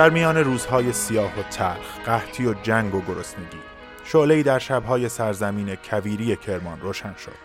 [0.00, 3.58] در میان روزهای سیاه و تلخ قحطی و جنگ و گرسنگی.
[4.04, 7.36] شعله‌ای در شبهای سرزمین کویری کرمان روشن شد.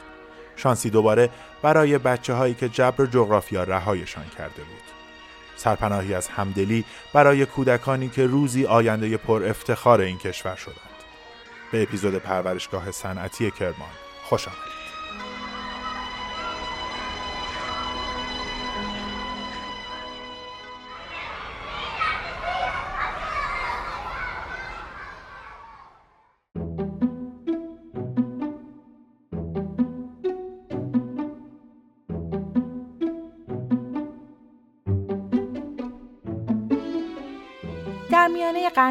[0.56, 1.30] شانسی دوباره
[1.62, 4.84] برای بچه هایی که جبر جغرافیا رهایشان کرده بود.
[5.56, 10.78] سرپناهی از همدلی برای کودکانی که روزی آینده پر افتخار این کشور شدند.
[11.71, 14.85] به اپیزود پرورشگاه صنعتی کرمان خوش آمدید.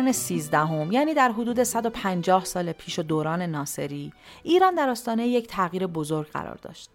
[0.04, 5.46] قرن سیزدهم یعنی در حدود 150 سال پیش و دوران ناصری ایران در آستانه یک
[5.46, 6.90] تغییر بزرگ قرار داشت.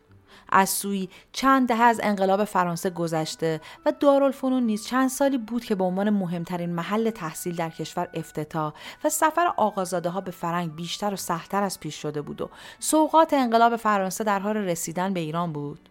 [0.50, 5.76] از سوی چند دهه از انقلاب فرانسه گذشته و دارالفنون نیز چند سالی بود که
[5.76, 11.14] به عنوان مهمترین محل تحصیل در کشور افتتاح و سفر آقازاده ها به فرنگ بیشتر
[11.14, 15.54] و سختتر از پیش شده بود و سوقات انقلاب فرانسه در حال رسیدن به ایران
[15.54, 15.89] بود.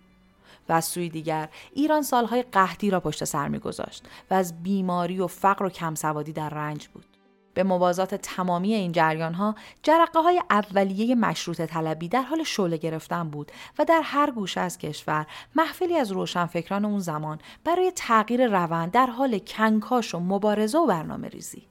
[0.68, 5.26] و از سوی دیگر ایران سالهای قحطی را پشت سر میگذاشت و از بیماری و
[5.26, 7.18] فقر و کمسوادی در رنج بود
[7.58, 13.30] به موازات تمامی این جریان ها جرقه های اولیه مشروط طلبی در حال شعله گرفتن
[13.30, 18.90] بود و در هر گوشه از کشور محفلی از روشنفکران اون زمان برای تغییر روند
[18.90, 21.62] در حال کنکاش و مبارزه و برنامه ریزی.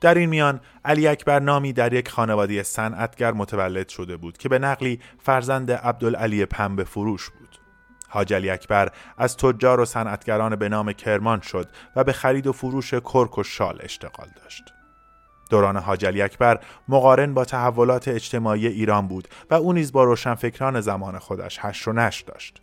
[0.00, 4.58] در این میان علی اکبر نامی در یک خانواده صنعتگر متولد شده بود که به
[4.58, 7.61] نقلی فرزند عبدالعلی پنبه فروش بود.
[8.12, 12.94] حاج اکبر از تجار و صنعتگران به نام کرمان شد و به خرید و فروش
[12.94, 14.64] کرک و شال اشتغال داشت.
[15.50, 21.18] دوران حاج اکبر مقارن با تحولات اجتماعی ایران بود و او نیز با روشنفکران زمان
[21.18, 22.62] خودش هش و نش داشت.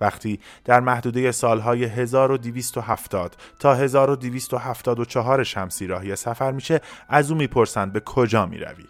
[0.00, 8.00] وقتی در محدوده سالهای 1270 تا 1274 شمسی راهی سفر میشه از او می‌پرسند به
[8.00, 8.86] کجا می‌روی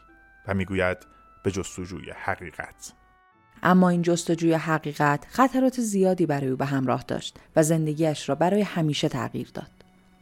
[0.48, 0.98] و می‌گوید
[1.42, 2.92] به جستجوی حقیقت
[3.62, 8.62] اما این جستجوی حقیقت خطرات زیادی برای او به همراه داشت و زندگیش را برای
[8.62, 9.70] همیشه تغییر داد.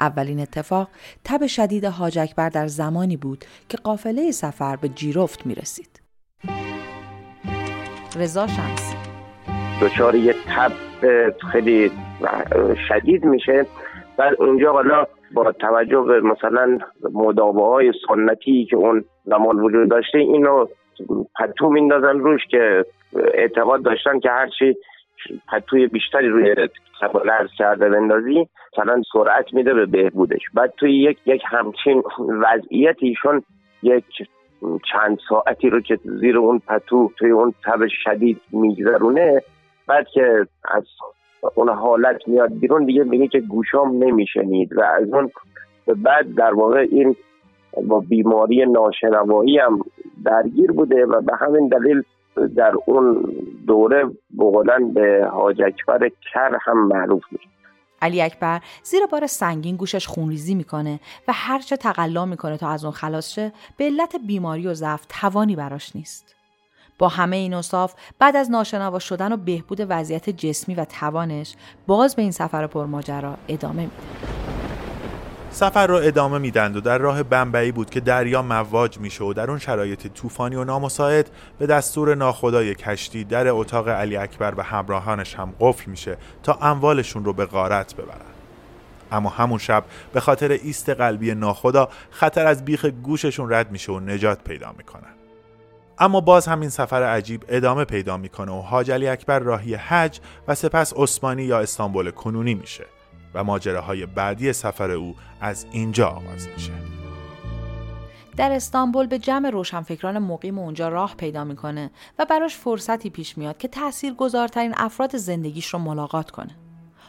[0.01, 0.89] اولین اتفاق
[1.25, 6.01] تب شدید حاج اکبر در زمانی بود که قافله سفر به جیرفت می رسید.
[8.17, 8.97] رضا شمسی
[9.83, 10.72] دچار یه تب
[11.53, 11.91] خیلی
[12.89, 13.67] شدید میشه
[14.17, 16.78] بعد اونجا حالا با توجه به مثلا
[17.12, 20.67] مداوه سنتی که اون زمان وجود داشته اینو
[21.38, 22.84] پتو میندازن روش که
[23.34, 24.77] اعتقاد داشتن که هرچی
[25.49, 26.55] پتوی بیشتری روی
[27.25, 30.41] لرز کرده بندازی مثلا سرعت میده به بهبودش.
[30.55, 33.43] بعد توی یک یک همچین وضعیت ایشون
[33.83, 34.05] یک
[34.93, 39.43] چند ساعتی رو که زیر اون پتو توی اون تب شدید میگذرونه
[39.87, 40.84] بعد که از
[41.55, 45.31] اون حالت میاد بیرون دیگه میگه که گوشام نمیشنید و از اون
[45.87, 47.16] بعد در واقع این
[47.89, 49.81] با بیماری ناشنوایی هم
[50.25, 52.03] درگیر بوده و به همین دلیل
[52.57, 53.35] در اون
[53.67, 54.05] دوره
[54.39, 57.49] بقولن به حاج اکبر کر هم معروف میشه.
[58.03, 62.93] علی اکبر زیر بار سنگین گوشش خونریزی می‌کنه و هرچه تقلا می‌کنه تا از اون
[62.93, 66.37] خلاص شه به علت بیماری و ضعف توانی براش نیست.
[66.99, 71.57] با همه این اصاف بعد از ناشنوا شدن و بهبود وضعیت جسمی و توانش
[71.87, 74.40] باز به این سفر پرماجرا ادامه میده.
[75.53, 79.50] سفر را ادامه میدند و در راه بمبئی بود که دریا مواج میشه و در
[79.50, 85.34] اون شرایط طوفانی و نامساعد به دستور ناخدای کشتی در اتاق علی اکبر و همراهانش
[85.34, 88.21] هم قفل میشه تا اموالشون رو به غارت ببرن.
[89.12, 94.00] اما همون شب به خاطر ایست قلبی ناخدا خطر از بیخ گوششون رد میشه و
[94.00, 95.15] نجات پیدا می‌کنن.
[95.99, 100.55] اما باز همین سفر عجیب ادامه پیدا می‌کنه و حاج علی اکبر راهی حج و
[100.55, 102.84] سپس عثمانی یا استانبول کنونی میشه.
[103.35, 106.72] و ماجراهای بعدی سفر او از اینجا آغاز میشه
[108.37, 113.59] در استانبول به جمع روشنفکران مقیم اونجا راه پیدا می‌کنه و براش فرصتی پیش میاد
[113.59, 116.57] که تأثیر گذارترین افراد زندگیش رو ملاقات کنه.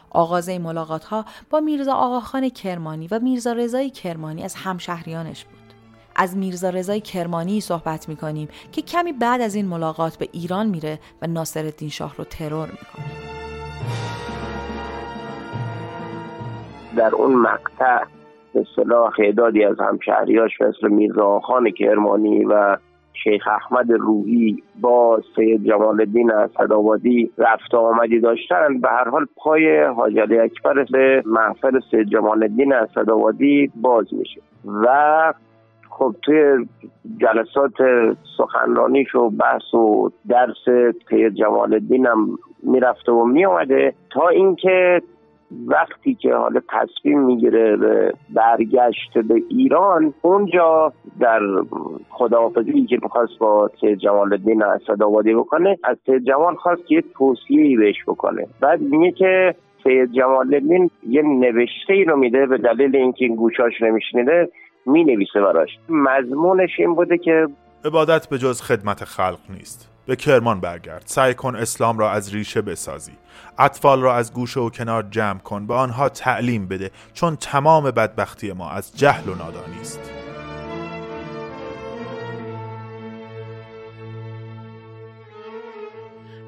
[0.10, 5.74] آغاز این ملاقات ها با میرزا آقاخان کرمانی و میرزا رضای کرمانی از همشهریانش بود.
[6.16, 11.00] از میرزا رضای کرمانی صحبت می‌کنیم که کمی بعد از این ملاقات به ایران میره
[11.22, 13.06] و ناصرالدین شاه رو ترور می‌کنه.
[16.98, 18.04] در اون مقطع
[18.54, 22.78] به صلاح خیدادی از همشهریاش مثل میرزا خان کرمانی و
[23.24, 28.80] شیخ احمد روحی با سید جمال الدین اسدآبادی رفت آمدی داشتن.
[28.82, 34.42] به هر حال پای حاج علی اکبر به محفل سید جمال الدین اسدآبادی باز میشه.
[34.66, 35.34] و
[35.90, 36.68] خب توی
[37.18, 37.74] جلسات
[38.38, 45.02] سخنرانیش و بحث و درس سید جمال الدین هم می‌رفته و میومده تا اینکه
[45.68, 51.40] وقتی که حالا تصمیم می‌گیره به برگشت به ایران اونجا در
[52.10, 57.04] خداحافظی که می‌خواست با سید جمال الدین اسدآبادی بکنه از سید جمال خواست که یه
[57.18, 58.48] توصیه بهش بکنه.
[58.62, 63.36] بعد میگه که سید جمال الدین یه نوشته ای رو میده به دلیل اینکه این
[63.36, 64.50] گوشاش نمیشنیده
[64.86, 65.70] می نویسه براش.
[65.90, 67.48] مضمونش این بوده که
[67.86, 69.90] عبادت به جز خدمت خلق نیست.
[70.06, 71.04] به کرمان برگرد.
[71.06, 73.18] سعی کن اسلام را از ریشه بسازی.
[73.58, 75.68] اطفال را از گوشه و کنار جمع کن.
[75.68, 76.92] به آنها تعلیم بده.
[77.14, 80.00] چون تمام بدبختی ما از جهل و نادانی است.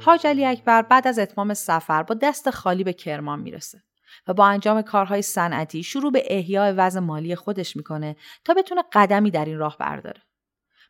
[0.02, 3.84] حاج علی اکبر بعد از اتمام سفر با دست خالی به کرمان می‌رسه
[4.28, 8.16] و با انجام کارهای صنعتی شروع به احیای وضع مالی خودش می‌کنه
[8.46, 10.22] تا بتونه قدمی در این راه برداره.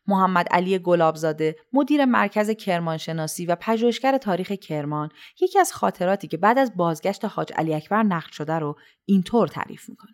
[0.08, 5.08] محمد علی گلابزاده مدیر مرکز کرمانشناسی و پژوهشگر تاریخ کرمان.
[5.40, 9.88] یکی از خاطراتی که بعد از بازگشت حاج علی اکبر نقل شده رو اینطور تعریف
[9.88, 10.12] می‌کنه.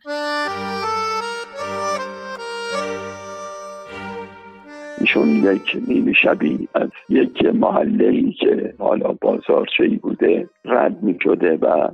[5.01, 11.57] ایشون یک نیمه شبی از یک محله که حالا بازارچه ای بوده رد می شده
[11.57, 11.89] و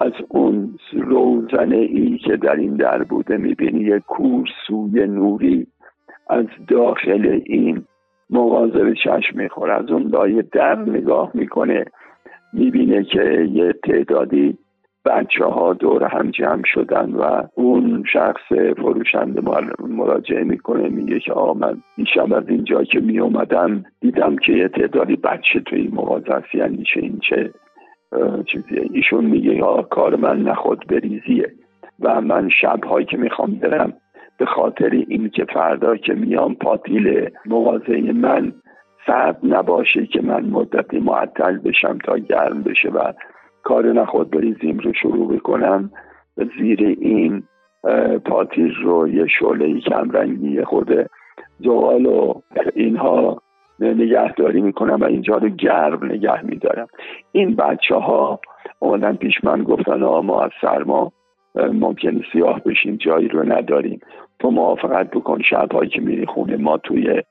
[0.00, 5.66] از اون روزنه ای که در این در بوده می‌بینی یک کورسوی نوری
[6.28, 7.84] از داخل این
[8.30, 9.72] مغازه به چشم می‌خوره.
[9.72, 11.84] از اون لایه در نگاه می‌کنه
[12.52, 14.58] می‌بینه که یه تعدادی
[15.04, 19.40] بچه ها دور هم جمع شدن و اون شخص فروشنده
[19.80, 24.68] مراجعه می‌کنه میگه که آقا من دیشب از اینجا که می اومدم دیدم که یه
[24.68, 26.54] تعدادی بچه توی این مغازه هست.
[26.54, 27.50] یعنی چه این چه
[28.46, 28.88] چیزیه.
[28.92, 31.52] ایشون میگه آقا کار من نخود بریزیه
[32.00, 33.92] و من شبهایی که می‌خوام برم
[34.38, 38.52] به خاطر این که فردا که میام پاتیل مغازه من
[39.06, 43.12] سرد نباشه که من مدتی معطل بشم تا گرم بشه و
[43.62, 45.90] کار نخود بریزیم رو شروع بکنم.
[46.58, 47.42] زیر این
[48.24, 51.06] پاتیل رو یه شعله کمرنگی خود
[51.60, 52.34] زغال و
[52.74, 53.42] اینها
[53.80, 56.86] نگهداری می‌کنم و اینجا رو گرم نگه میدارم.
[57.32, 58.40] این بچه ها
[58.78, 61.12] اومدن پیش من گفتن ما از سرما
[61.54, 64.00] ممکن سیاه بشیم جایی رو نداریم.
[64.38, 67.22] تو موافقت بکن شبهایی که میری خونه ما توی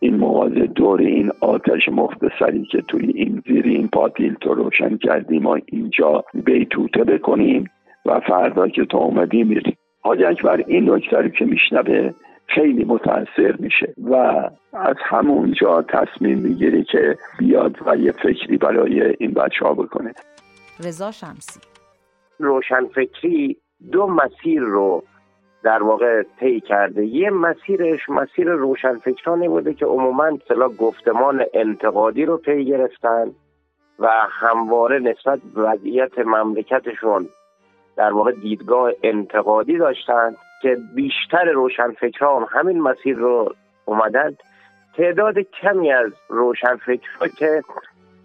[0.00, 5.42] این مغازه دور این آتش مختصری که توی این زیر این پاتیل تو روشن کردیم
[5.42, 7.70] ما اینجا بیتوته بکنیم
[8.06, 9.76] و فردا که تو اومدی میری.
[10.00, 12.10] حاج اکبر این نکته رو که میشنوه
[12.46, 14.14] خیلی متاثر میشه و
[14.72, 20.12] از همونجا تصمیم می‌گیره که بیاد و یه فکری برای این بچه ها بکنه.
[20.80, 21.60] رضا شمسی.
[22.38, 23.56] روشن فکری
[23.92, 25.02] دو مسیر رو
[25.62, 27.04] در واقع طی کرده.
[27.04, 33.30] یه مسیرش مسیر روشنفکرانی بوده که عموما صلاح گفتمان انتقادی رو پی گرفتن
[33.98, 37.26] و همواره نسبت به وضعیت مملکتشون
[37.96, 43.54] در واقع دیدگاه انتقادی داشتند که بیشتر روشنفکران همین مسیر رو
[43.84, 44.36] اومدند
[44.96, 47.62] تعداد کمی از روشنفکرها که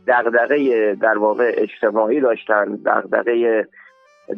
[0.08, 3.68] دغدغه در واقع اجتماعی داشتن دغدغه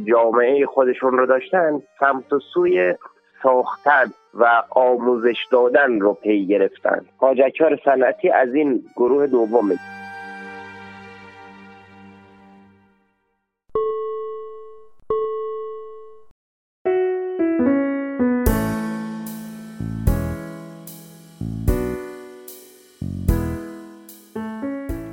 [0.07, 2.95] جامعه خودشون رو داشتن سمت و سوی
[3.43, 7.05] ساختن و آموزش دادن رو پی گرفتن.
[7.17, 9.75] حاجکار صنعتی از این گروه دومه.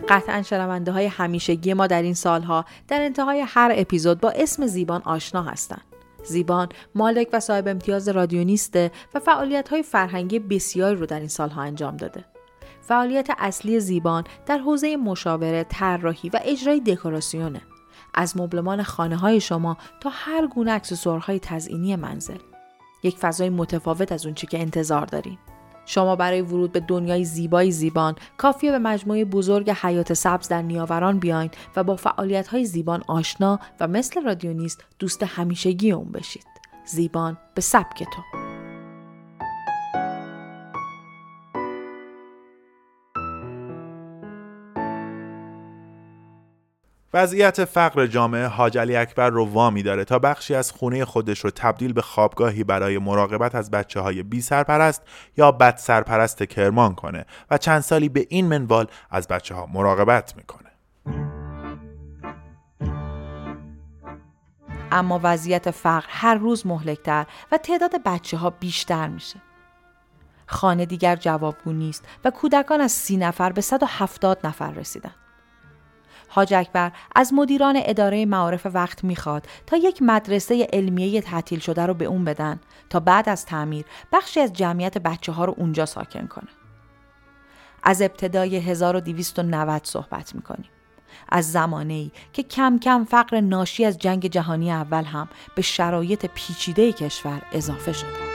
[0.08, 5.02] قطعا شنونده های همیشگی ما در این سالها در انتهای هر اپیزود با اسم زیبان
[5.04, 5.82] آشنا هستند.
[6.24, 11.62] زیبان مالک و صاحب امتیاز رادیونیسته و فعالیت های فرهنگی بسیاری رو در این سالها
[11.62, 12.24] انجام داده.
[12.82, 17.62] فعالیت اصلی زیبان در حوزه مشاوره، طراحی و اجرای دکوراسیونه.
[18.14, 22.38] از مبلمان خانه های شما تا هر گونه اکسسوارهای تزئینی منزل.
[23.02, 25.38] یک فضای متفاوت از اونچه که انتظار داریم.
[25.88, 31.18] شما برای ورود به دنیای زیبای زیبان کافیه به مجموعه بزرگ حیات سبز در نیاوران
[31.18, 36.47] بیاین و با فعالیت های زیبان آشنا و مثل رادیونیست دوست همیشگی اون بشید.
[36.87, 38.38] زیبان به سبک تو.
[47.18, 51.50] وضعیت فقر جامعه حاج علی اکبر رو وامی داره تا بخشی از خونه خودش رو
[51.50, 55.02] تبدیل به خوابگاهی برای مراقبت از بچه های بی سرپرست
[55.37, 60.34] یا بد سرپرست کرمان کنه و چند سالی به این منوال از بچه ها مراقبت
[60.37, 60.70] می‌کنه.
[64.92, 69.37] اما وضعیت فقر هر روز مهلکتر و تعداد بچه ها بیشتر میشه.
[70.46, 75.14] خانه دیگر جوابگو نیست و کودکان از سی نفر به 170 نفر رسیدن.
[76.28, 81.94] حاج اکبر از مدیران اداره معارف وقت می‌خواد تا یک مدرسه علمیه تعطیل شده رو
[81.94, 86.26] به اون بدن تا بعد از تعمیر بخشی از جمعیت بچه ها رو اونجا ساکن
[86.26, 86.49] کنه.
[87.82, 90.70] از ابتدای 1290 صحبت می‌کنیم.
[91.28, 96.92] از زمانی که کم کم فقر ناشی از جنگ جهانی اول هم به شرایط پیچیده
[96.92, 98.27] کشور اضافه شده.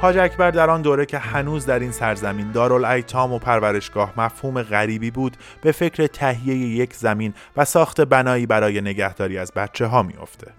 [0.00, 5.10] حاج اکبر در آن دوره که هنوز در این سرزمین دارالایتام و پرورشگاه مفهوم غریبی
[5.10, 10.52] بود به فکر تهیه یک زمین و ساخت بنایی برای نگهداری از بچه ها میافته.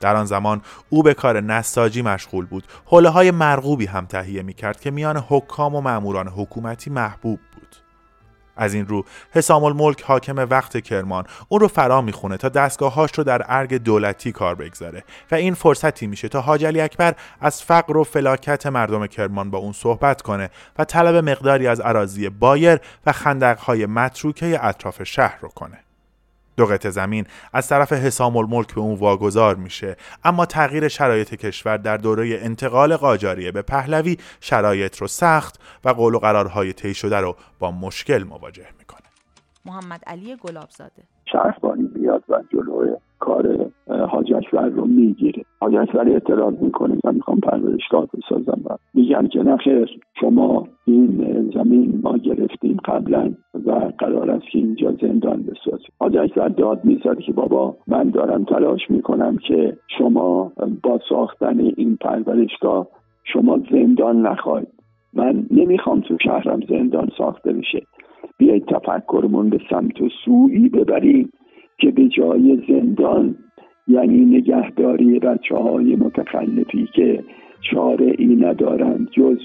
[0.00, 4.54] در آن زمان او به کار نساجی مشغول بود حوله های مرغوبی هم تهیه می
[4.54, 7.40] کرد که میان حکام و ماموران حکومتی محبوب
[8.58, 9.04] از این رو.
[9.30, 11.24] حسام الملک حاکم وقت کرمان.
[11.48, 15.04] اون رو فرا می‌خونه تا دستگاهاش رو در ارگ دولتی کار بگذاره.
[15.30, 19.58] و این فرصتی میشه تا حاج علی اکبر از فقر و فلاکت مردم کرمان با
[19.58, 25.48] اون صحبت کنه و طلب مقداری از اراضی بایر و خندقهای متروکه اطراف شهر رو
[25.48, 25.87] کنه.
[26.58, 29.96] دو قطع زمین از طرف حسام الملک به اون واگذار میشه.
[30.24, 36.14] اما تغییر شرایط کشور در دوره انتقال قاجاریه به پهلوی شرایط رو سخت و قول
[36.14, 39.08] و قرارهای طی شده رو با مشکل مواجه می‌کنه.
[39.64, 41.02] محمد علی گلابزاده.
[41.32, 45.42] شهربانی بیاد و جلوی کار حاج رو می‌گیره.
[45.60, 46.98] حاج اعتراض می‌کنه.
[47.04, 53.34] من می‌خوام پرورشگاه بسازم و میگن که نخیر شما این زمین ما گرفتیم قبلا
[53.66, 55.90] و قرار است که اینجا زندان بسازیم.
[56.00, 60.52] حاج اکبر داد می‌زد که بابا من دارم تلاش می‌کنم که شما
[60.82, 62.88] با ساختن این پرورشگاه
[63.24, 64.68] شما زندان نخواهید.
[65.14, 67.82] من نمی‌خوام تو شهرم زندان ساخته بشه.
[68.38, 71.30] بیایید تفکرمون به سمت و سویی ببریم
[71.78, 73.36] که به جای زندان
[73.88, 77.24] یعنی نگهداری بچه های متخلفی که
[77.60, 79.38] چاره ای ندارند جز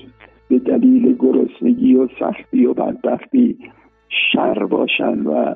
[0.49, 3.57] به دلیل گرسنگی و سختی و بدبختی
[4.31, 5.55] شر باشن و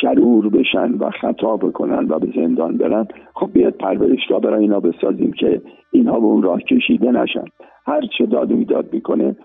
[0.00, 3.06] شرور بشن و خطا بکنن و به زندان برن.
[3.34, 7.44] خب بیاد پرورشگاه برای اینا بسازیم که اینها به اون راه کشیده نشن.
[7.86, 9.36] هر چه داد و بیداد می‌کنه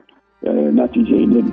[0.74, 1.44] نتیجه این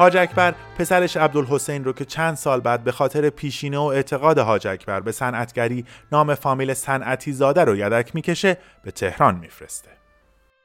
[0.00, 4.66] حاج اکبر پسرش عبدالحسین رو که چند سال بعد به خاطر پیشینه و اعتقاد حاج
[4.66, 9.90] اکبر به صنعتگری نام فامیل صنعتی زاده رو یدک می‌کشه به تهران میفرسته.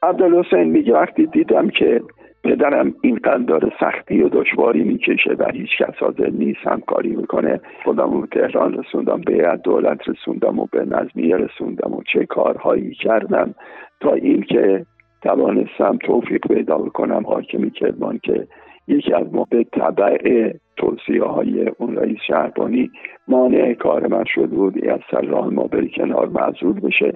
[0.02, 2.00] عبدالحسین میگه وقتی دیدم که
[2.44, 8.10] پدرم این قدر سختی و دشواری می‌کشه و هیچ کس حاضر نیست همکاری می‌کنه خودم
[8.10, 13.54] رو تهران رسوندم به دولت رسوندم و به نظمیه رسوندم و چه کارهایی کردم
[14.00, 14.86] تا اینکه
[15.22, 18.46] توانستم توفیق پیدا کنم حاکمی کرمان که
[18.88, 22.90] یکی از ما به طبع توصیه های اون رئیس شهربانی
[23.28, 27.12] مانع کار من شده بود از سر راه ما بری کنار معذور بشه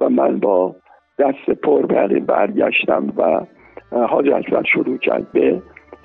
[0.00, 0.76] و من با
[1.18, 1.86] دست پر
[2.20, 3.40] برگشتم و
[4.06, 5.62] حاج اکبر شروع کرد به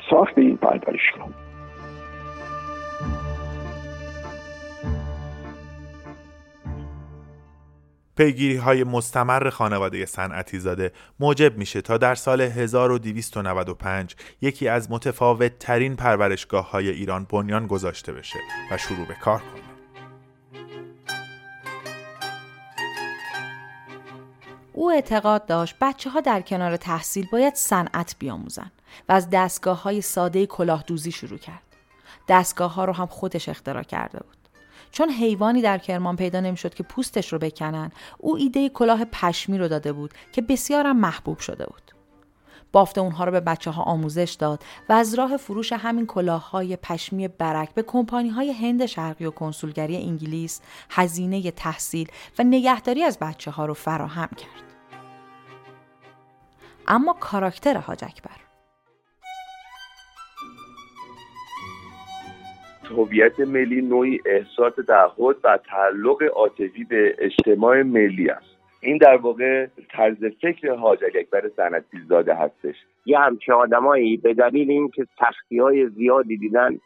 [0.10, 1.47] ساخت این پرورشگاه
[8.18, 15.60] پیگیری های مستمر خانواده صنعتی زاده موجب میشه تا در سال 1295 یکی از متفاوت
[15.60, 18.40] ترین پرورشگاه های ایران بنیان گذاشته بشه
[18.72, 19.62] و شروع به کار کنه.
[24.74, 28.72] او اعتقاد داشت بچه ها در کنار تحصیل باید صنعت بیاموزن
[29.10, 31.62] و از دستگاه های ساده کلاه دوزی شروع کرد.
[32.28, 34.37] دستگاه ها رو هم خودش اختراع کرده بود.
[34.92, 39.68] چون حیوانی در کرمان پیدا نمی‌شد که پوستش رو بکنن او ایده کلاه پشمی رو
[39.68, 41.92] داده بود که بسیارم محبوب شده بود
[42.72, 46.76] بافت اونها رو به بچه ها آموزش داد و از راه فروش همین کلاه های
[46.76, 52.08] پشمی برک به کمپانی های هند شرقی و کنسولگری انگلیس هزینه تحصیل
[52.40, 54.68] و نگهداری از بچه ها رو فراهم کرد.
[56.88, 58.47] اما کاراکتر حاج اکبر
[62.92, 68.58] هویت ملی نوعی احساس تعهد و تعلق عاطفی به اجتماع ملی است.
[68.82, 72.76] این در واقع طرز فکر حاج اکبر سنتی زاده هستش.
[73.06, 76.80] یه همچه آدمایی به دلیل اینکه سختی های زیادی دیدن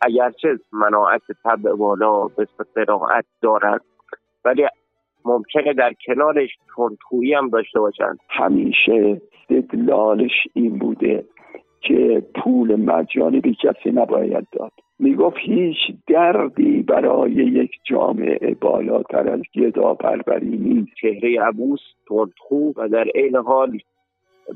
[0.00, 3.80] اگرچه مناعت طبع بالا به صراحت دارد
[4.44, 4.66] ولی
[5.24, 8.18] ممکنه در کنارش تندخویی هم داشته باشند.
[8.28, 9.20] همیشه
[9.50, 11.24] استدلالش این بوده
[11.80, 14.72] که پول مجانی به کسی نباید داد.
[15.00, 15.76] می‌گفت هیچ
[16.06, 20.90] دردی برای یک جامعه بالاتر از گدا پروری نیست.
[21.00, 23.78] چهره عبوس تندخو و در عین حال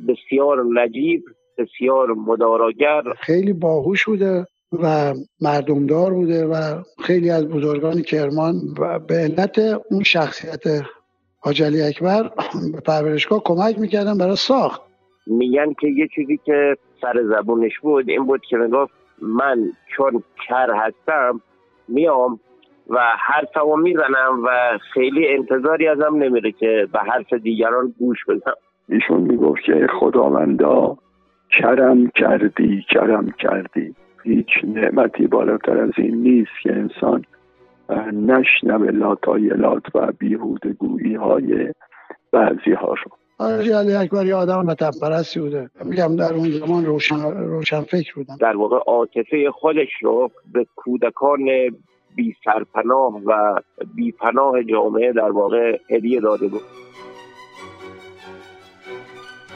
[0.08, 1.24] بسیار نجیب
[1.58, 3.02] بسیار مداراگر.
[3.20, 9.58] خیلی باهوش بوده و مردمدار بوده و خیلی از بزرگان کرمان و به علت
[9.90, 10.84] اون شخصیت
[11.40, 12.30] حاجلی اکبر
[12.72, 14.82] به پرورشگاه کمک می‌کردن برای ساخت.
[15.26, 20.71] میگن که یه چیزی که سر زبونش بود این بود که می‌گفت من چون کر
[20.75, 21.40] هستم
[21.88, 22.40] میام
[22.90, 28.54] و حرفمو می‌زنم و خیلی انتظاری ازم نمیره که به حرف دیگران گوش بدم.
[28.88, 30.97] ایشون می‌گفت که خداوندا
[31.61, 33.94] کرم کردی کرم کردی.
[34.23, 37.25] هیچ نعمتی بالاتر از این نیست که انسان
[38.12, 41.73] نشنوه لاتایلات و بیهوده گویی های
[42.33, 42.94] بعضی ها
[43.38, 45.70] آرژی علی اکبر یه آدم وطن پرستی بوده.
[45.84, 51.44] میگم در اون زمان روشن, روشن فکر بودن در واقع عاطفه خودش رو به کودکان
[52.16, 53.60] بی سرپناه و
[53.94, 56.62] بی پناه جامعه در واقع هدیه داده بود.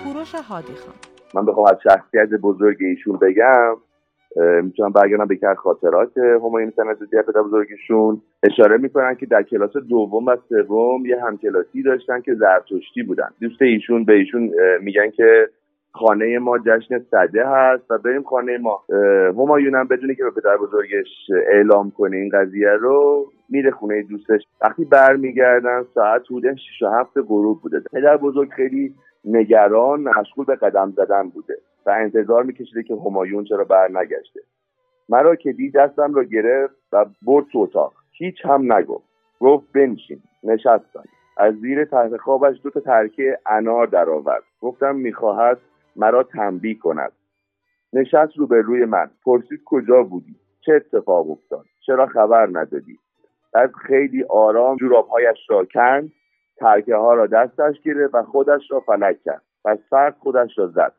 [0.05, 0.95] کوروش هادی خان.
[1.35, 3.77] من بخوام از شخصیت بزرگ ایشون بگم
[4.63, 10.27] می‌تونم برگردم به که خاطرات همایون سندوزی پدر بزرگشون اشاره می‌کنن که در کلاس دوم
[10.27, 13.29] و سوم یه همکلاسی داشتن که زرتشتی بودن.
[13.41, 15.49] دوست ایشون به ایشون میگن که
[15.93, 18.83] خانه ما جشن صده هست و بریم خانه ما.
[19.31, 21.07] همایونم بدونی که به پدر بزرگش
[21.53, 23.27] اعلام کنه این قضیه رو.
[23.49, 24.43] میره خونه دوستش.
[24.61, 27.81] وقتی برمیگردن ساعت حدود 6 و 7 غروب بوده.
[27.93, 28.95] پدر بزرگ خیلی
[29.25, 31.55] نگران مشغول به قدم زدن بوده.
[31.89, 34.41] و انتظار میکشیده که همایون چرا بر نگشته
[35.09, 37.93] مرا که دید دستم را گرفت و برد تو اتاق.
[38.13, 39.05] هیچ هم نگفت.
[39.41, 40.23] گفت بنشین.
[40.43, 41.05] نشستم.
[41.37, 44.43] از زیر تحت خوابش دو تا ترکه انار درآورد.
[44.61, 45.59] گفتم می‌خواهد
[45.97, 47.13] مرا تنبیه کند.
[47.93, 49.11] نشست روبروی من.
[49.25, 52.99] پرسید کجا بودی؟ چه اتفاق افتاد؟ چرا خبر ندادی؟
[53.53, 56.13] بعد خیلی آرام جورابهایش را کند.
[56.57, 59.43] ترکه ها را دستش گرفت و خودش را فلک کرد.
[59.65, 60.93] و سرد خودش را زد.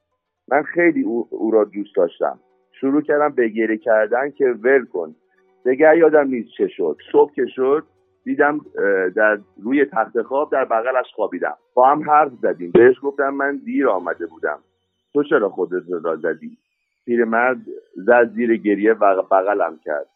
[0.52, 2.40] من خیلی او, او را دوست داشتم.
[2.72, 5.16] شروع کردم به گریه کردن که ول کن.
[5.64, 6.98] دیگر یادم نیست چه شد.
[7.12, 7.84] صبح که شد
[8.24, 8.62] دیدم
[9.16, 11.58] در روی تخت خواب در بغلش خوابیدم.
[11.74, 12.72] با هم حرف زدیم.
[12.72, 14.60] بهش گفتم من دیر آمده بودم.
[15.14, 16.58] تو چرا خودت را زدی؟
[17.06, 17.58] پیرمرد
[17.96, 20.08] زد زیر گریه و بغلم کرد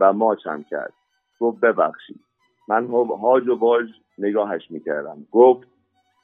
[0.00, 0.92] و ماچم کرد.
[1.40, 2.20] گفت ببخشید.
[2.68, 2.86] من
[3.22, 3.86] هاج و باج
[4.18, 5.26] نگاهش می‌کردم.
[5.32, 5.68] گفت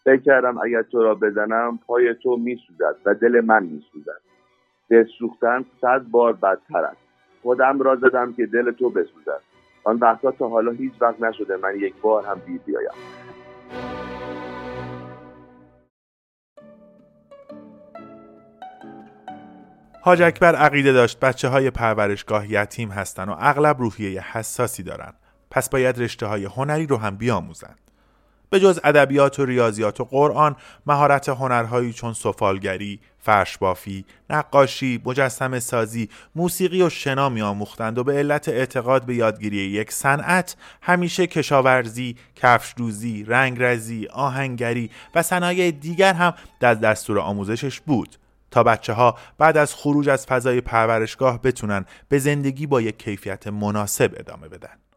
[0.09, 4.21] فکر کردم اگر تو را بزنم پای تو میسوزد و دل من میسوزد.
[4.91, 7.01] دست سوختن صد بار بدتر است.
[7.43, 9.41] خودم را زدم که دل تو بسوزد.
[9.85, 12.91] آن وقتا تا حالا هیچ وقت نشده من یک بار هم دیر بیایم.
[20.03, 25.13] حاج اکبر عقیده داشت بچه های پرورشگاه یتیم هستن و اغلب روحیه حساسی دارن.
[25.51, 27.88] پس باید رشته های هنری رو هم بیاموزند.
[28.51, 30.57] به جز ادبیات و ریاضیات و قرآن
[30.87, 38.13] مهارت هنرهایی چون سفالگری، فرشبافی، نقاشی، مجسم سازی، موسیقی و شنا می آموختند و به
[38.13, 46.35] علت اعتقاد به یادگیری یک صنعت همیشه کشاورزی، کفشدوزی، رنگرزی، آهنگری و صنایع دیگر هم
[46.61, 48.17] در دستور آموزشش بود
[48.51, 53.47] تا بچه ها بعد از خروج از فضای پرورشگاه بتونن به زندگی با یک کیفیت
[53.47, 54.88] مناسب ادامه بدن.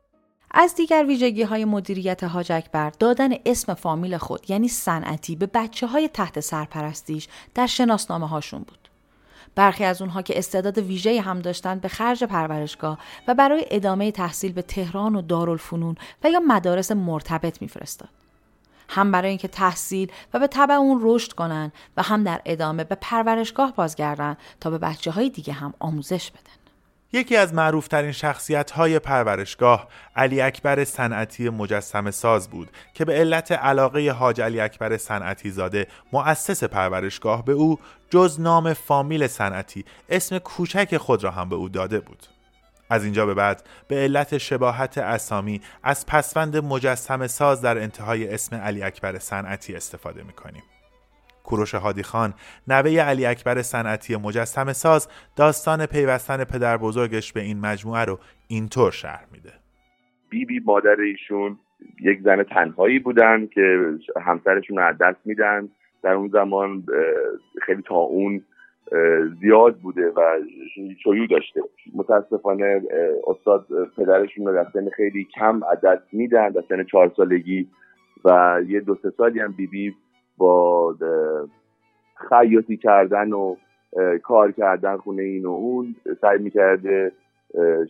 [0.53, 5.87] از دیگر ویژگی های مدیریت حاج اکبر دادن اسم فامیل خود یعنی صنعتی به بچه
[5.87, 8.77] های تحت سرپرستیش در شناسنامه هاشون بود.
[9.55, 14.51] برخی از اونها که استعداد ویژه هم داشتند به خرج پرورشگاه و برای ادامه تحصیل
[14.51, 18.09] به تهران و دارالفنون و یا مدارس مرتبط میفرستاد.
[18.89, 22.95] هم برای اینکه تحصیل و به طبع اون رشد کنن و هم در ادامه به
[22.95, 26.60] پرورشگاه بازگردن تا به بچه های دیگه هم آموزش بدن.
[27.13, 33.51] یکی از معروفترین شخصیت های پرورشگاه علی اکبر صنعتی مجسم ساز بود که به علت
[33.51, 40.37] علاقه حاج علی اکبر صنعتی زاده مؤسس پرورشگاه به او جز نام فامیل صنعتی اسم
[40.37, 42.27] کوچک خود را هم به او داده بود.
[42.89, 48.55] از اینجا به بعد به علت شباهت اسامی از پسوند مجسم ساز در انتهای اسم
[48.55, 50.63] علی اکبر صنعتی استفاده می کنیم.
[51.51, 52.33] کوروش هادی خان
[52.67, 58.91] نوه علی اکبر صنعتی مجسم ساز داستان پیوستن پدر بزرگش به این مجموعه رو اینطور
[58.91, 59.51] شرح میده.
[60.29, 61.59] بی بی مادر ایشون
[62.01, 63.79] یک زن تنهایی بودن که
[64.21, 65.69] همسرشون رو دست میدن.
[66.03, 66.83] در اون زمان
[67.65, 68.43] خیلی تا اون
[69.41, 70.21] زیاد بوده و
[71.03, 71.61] شیوع داشته.
[71.95, 72.81] متاسفانه
[73.27, 77.67] استاد پدرشون رو در سن خیلی کم عدد میدن در سن چهار سالگی
[78.25, 79.95] و یه دو سه سالی هم بیبی بی
[80.41, 80.95] با
[82.29, 83.55] خیاطی کردن و
[84.23, 87.11] کار کردن خونه این و اون سعی می‌کرده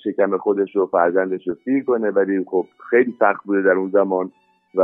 [0.04, 2.10] شکم خودش رو فرزندش رو سیر کنه.
[2.10, 4.32] ولی خب خیلی سخت بوده در اون زمان
[4.76, 4.82] و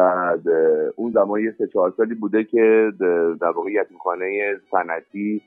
[0.95, 2.91] اون زمان یه سه چهار سالی بوده که
[3.41, 5.41] در واقع یتیمخانه صنعتی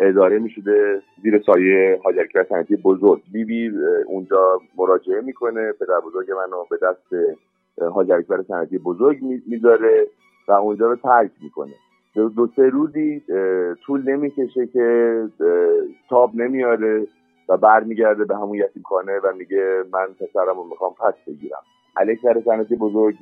[0.00, 3.22] اداره می شده زیر سایه حاج اکبر صنعتی بزرگ.
[3.32, 7.38] بیبی بی اونجا مراجعه می‌کنه پدر بزرگ منو به دست
[7.94, 10.06] حاج اکبر صنعتی بزرگ می‌ذاره.
[10.48, 11.74] و اونجا رو ترک می‌کنه.
[12.14, 13.22] دو, سه روزی
[13.86, 15.16] طول نمی‌کشه که
[16.08, 17.06] تاب نمیاره
[17.48, 21.62] و برمیگرده به همون یتیمخانه و میگه من پسرم رو می‌خوام پس بگیرم.
[21.96, 23.16] الکس صنعتی بزرگ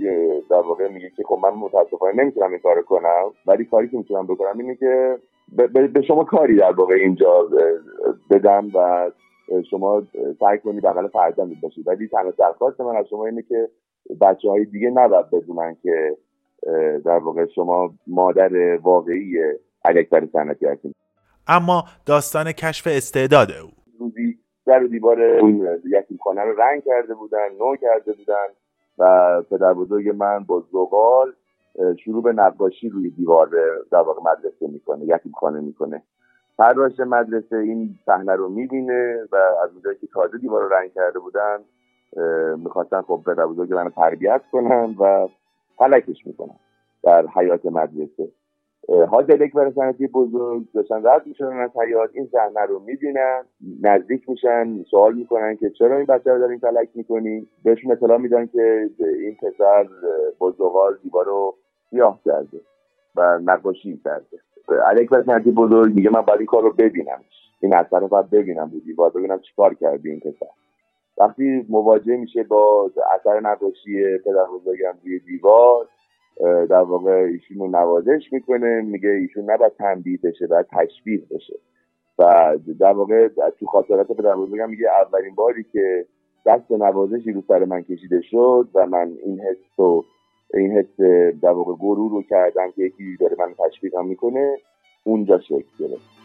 [0.51, 4.27] در واقع میگه که خب من متاسفانه نمی‌تونم این کارو کنم ولی کاری که می‌تونم
[4.27, 5.19] بکنم اینه که
[5.93, 7.49] به شما کاری در واقع اینجا
[8.31, 9.11] بدم و
[9.71, 10.03] شما
[10.41, 13.69] سعی کنید بغل فرزند باشید ولی تنها درخواست من از شما اینه که
[14.21, 16.17] بچه های دیگه نباید بدونن که
[17.05, 19.39] در واقع شما مادر واقعی
[19.85, 20.95] الکبر صنعتی هستید.
[21.47, 23.71] اما داستان کشف استعداد او.
[23.99, 25.19] روزی در دیوار
[25.85, 28.47] یتیم خانه رو رنگ کرده بودن نو کرده بودن
[28.99, 31.33] و پدر بزرگ من با زغال
[32.05, 33.51] شروع به نقاشی روی دیوار
[33.91, 36.03] در واقع مدرسه می‌کنه یتیم خانه می‌کنه.
[36.57, 41.19] فراش مدرسه این صحنه رو می‌بینه و از اونجایی که تازه دیوار رو رنگ کرده
[41.19, 41.59] بودن
[42.57, 45.29] می‌خواستن خب پدر بزرگ منو تربیت کنن و
[45.79, 46.57] فلکش می‌کنن
[47.03, 48.29] در حیات مدرسه
[49.11, 53.43] حاج اکبر سنتی بزرگ داشتن رد میشنن از حیات این صحنه رو می‌بینن
[53.83, 58.47] نزدیک میشن سوال می‌کنن که چرا این بچه رو دارین فلک می‌کنی؟ بهشون اطلاع میدن
[58.47, 59.89] که این پسر
[60.41, 61.55] بزرگال دیوار رو
[61.91, 62.61] سیاه کرده
[63.17, 64.39] و نقاشی کرده.
[64.87, 67.21] اکبر سنتی بزرگ میگه من باید این کار رو ببینم
[67.61, 70.47] این اثر رو ببینم بودی باید ببینم چیکار کرده این پسر.
[71.19, 75.89] وقتی مواجه میشه با اثر نقاشی پدر بزرگم روی دیوار
[76.67, 81.59] در واقع ایشون رو نوازش می‌کنه میگه ایشون نباید تنبیه بشه باید تشبیه بشه.
[82.19, 83.29] و در واقع
[83.59, 86.07] تو خاطرات پدر بزرگم میگه اولین باری که
[86.47, 90.03] دست نوازشی رو سر من کشیده شد و من این حس و
[90.55, 91.01] این حس
[91.43, 94.57] در واقع غرور رو کردم که یکی داره من تشویقم می‌کنه
[95.05, 96.18] اونجا شکل گرفت.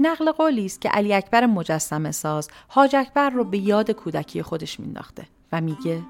[0.00, 4.80] نقل قولی است که علی اکبر مجسم ساز حاج اکبر رو به یاد کودکی خودش
[4.80, 6.02] مینداخته و میگه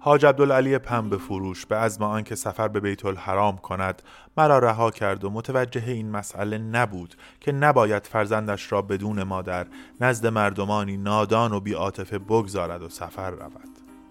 [0.00, 4.02] حاج عبدالعلی پنبه فروش به عزم آنکه سفر به بیت الحرام کند
[4.36, 9.66] مرا رها کرد و متوجه این مسئله نبود که نباید فرزندش را بدون مادر
[10.00, 13.68] نزد مردمانی نادان و بیعاطفه بگذارد و سفر رود.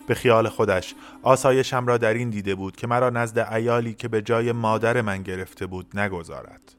[0.08, 4.22] به خیال خودش آسایشم را در این دیده بود که مرا نزد ایالی که به
[4.22, 6.77] جای مادر من گرفته بود نگذارد.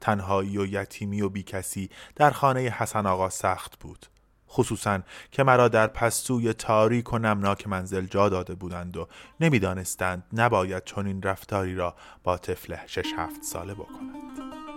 [0.00, 4.06] تنهایی و یتیمی و بیکسی در خانه حسن آقا سخت بود.
[4.48, 9.08] خصوصا که مرا در پستوی تاریک و نمناک منزل جا داده بودند و
[9.40, 14.75] نمی‌دانستند نباید چنین رفتاری را با طفل شش هفت ساله بکنند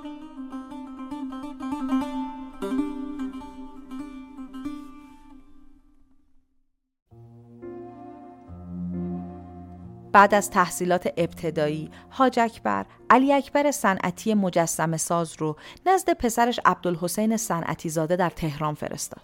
[10.12, 17.38] بعد از تحصیلات ابتدایی حاج اکبر علی اکبر صنعتی مجسم ساز رو نزد پسرش عبدالحسین
[17.38, 19.22] صنعتی زاده در تهران فرستاد.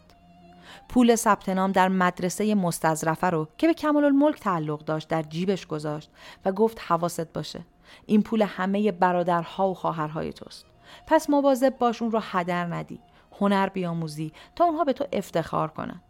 [0.90, 5.68] پول ثبت نام در مدرسه مستظرفه رو که به کمال الملک تعلق داشت در جیبش
[5.68, 6.12] گذاشت
[6.46, 7.66] و گفت حواست باشه.
[8.06, 10.66] این پول همه برادرها و خواهرهای توست.
[11.08, 13.00] پس مواظب باش اون رو هدر ندی.
[13.40, 16.02] هنر بیاموزی تا اونها به تو افتخار کنن.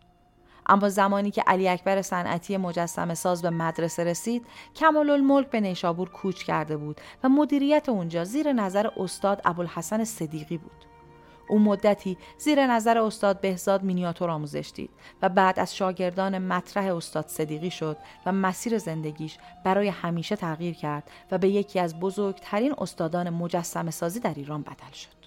[0.65, 6.09] اما زمانی که علی اکبر صنعتی مجسم ساز به مدرسه رسید کمال الملک به نیشابور
[6.09, 10.85] کوچ کرده بود و مدیریت اونجا زیر نظر استاد ابوالحسن صدیقی بود
[11.47, 14.89] او مدتی زیر نظر استاد بهزاد مینیاتور آموزش دید
[15.21, 21.11] و بعد از شاگردان مطرح استاد صدیقی شد و مسیر زندگیش برای همیشه تغییر کرد
[21.31, 25.24] و به یکی از بزرگترین استادان مجسم سازی در ایران بدل شد.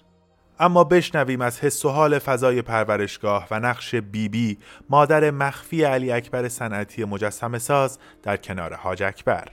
[0.61, 4.57] اما بشنویم از حس و حال فضای پرورشگاه و نقش بیبی بی
[4.89, 9.47] مادر مخفی علی اکبر صنعتی مجسم ساز در کنار حاج اکبر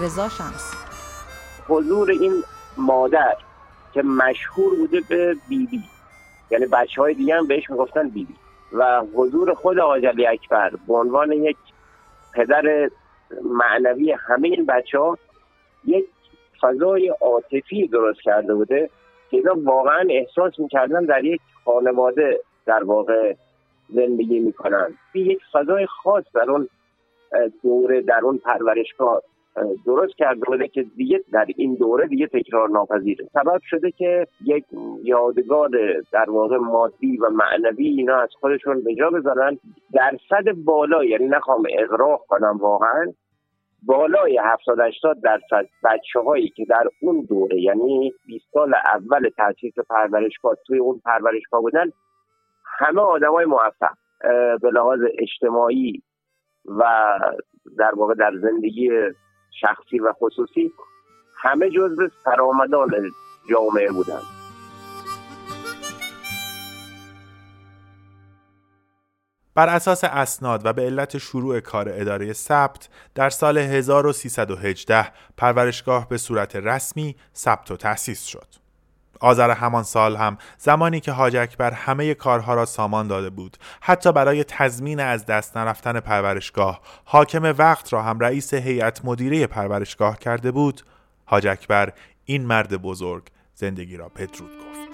[0.00, 0.74] رضا شمس
[1.68, 2.42] حضور این
[2.76, 3.36] مادر
[3.94, 5.84] که مشهور بوده به بیبی بی.
[6.50, 8.45] یعنی بچه های دیگه هم بهش می‌گفتن بیبی بی.
[8.72, 11.56] و حضور خود آجلی اکبر به عنوان یک
[12.34, 12.90] پدر
[13.42, 15.18] معنوی همه این بچه ها
[15.84, 16.04] یک
[16.60, 18.90] فضای عاطفی درست کرده بوده
[19.30, 23.34] که اینا واقعا احساس می‌کردن در یک خانواده در واقع
[23.88, 24.94] زندگی می‌کنن.
[25.14, 26.68] یک فضای خاص در اون
[27.62, 29.22] دوره در اون پرورشگاه.
[29.86, 33.26] درست کرده بوده که دیگه در این دوره دیگه تکرار ناپذیره.
[33.32, 34.64] سبب شده که یک
[35.02, 35.70] یادگار
[36.12, 39.58] در واقع مادی و معنوی اینا از خودشون به جا بذارن.
[39.92, 43.12] درصد بالا یعنی نخوام اغراق کنم واقعا
[43.82, 49.74] بالای 70 80 درصد بچه هایی که در اون دوره یعنی 20 سال اول تاسیس
[49.90, 51.92] پرورشگاه توی اون پرورشگاه بودن
[52.78, 53.96] همه آدمای موفق
[54.62, 56.02] به لحاظ اجتماعی
[56.66, 56.84] و
[57.78, 58.90] در واقع در زندگی
[59.60, 60.72] شخصی و خصوصی
[61.36, 63.12] همه جزء سرآمدان
[63.50, 64.22] جامعه بودند
[69.56, 76.16] بر اساس اسناد و به علت شروع کار اداره ثبت در سال 1318 پرورشگاه به
[76.16, 78.65] صورت رسمی ثبت و تأسیس شد.
[79.20, 84.12] آذر همان سال هم زمانی که حاج اکبر همه کارها را سامان داده بود حتی
[84.12, 90.50] برای تضمین از دست نرفتن پرورشگاه حاکم وقت را هم رئیس هیئت مدیره پرورشگاه کرده
[90.50, 90.82] بود.
[91.24, 91.92] حاج اکبر
[92.24, 93.22] این مرد بزرگ
[93.54, 94.90] زندگی را پدرود گفت.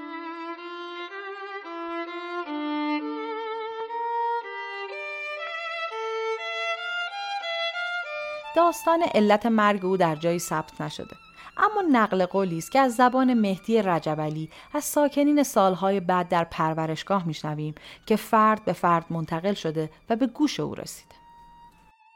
[8.56, 11.21] داستان علت مرگ او در جایی ثبت نشده.
[11.56, 17.26] اما نقل قولی است که از زبان مهدی رجبلی از ساکنین سالهای بعد در پرورشگاه
[17.26, 17.74] میشنویم
[18.06, 21.14] که فرد به فرد منتقل شده و به گوش او رسیده.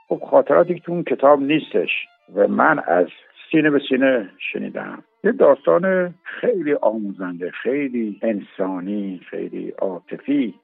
[0.09, 1.91] خب خاطراتی که تو اون کتاب نیستش
[2.35, 3.07] و من از
[3.51, 5.05] سینه به سینه شنیدم.
[5.25, 10.55] یه داستان خیلی آموزنده خیلی انسانی خیلی عاطفی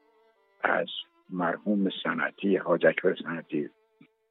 [0.63, 0.87] از
[1.29, 3.69] مرحوم سنتی حاج اکبر سنتی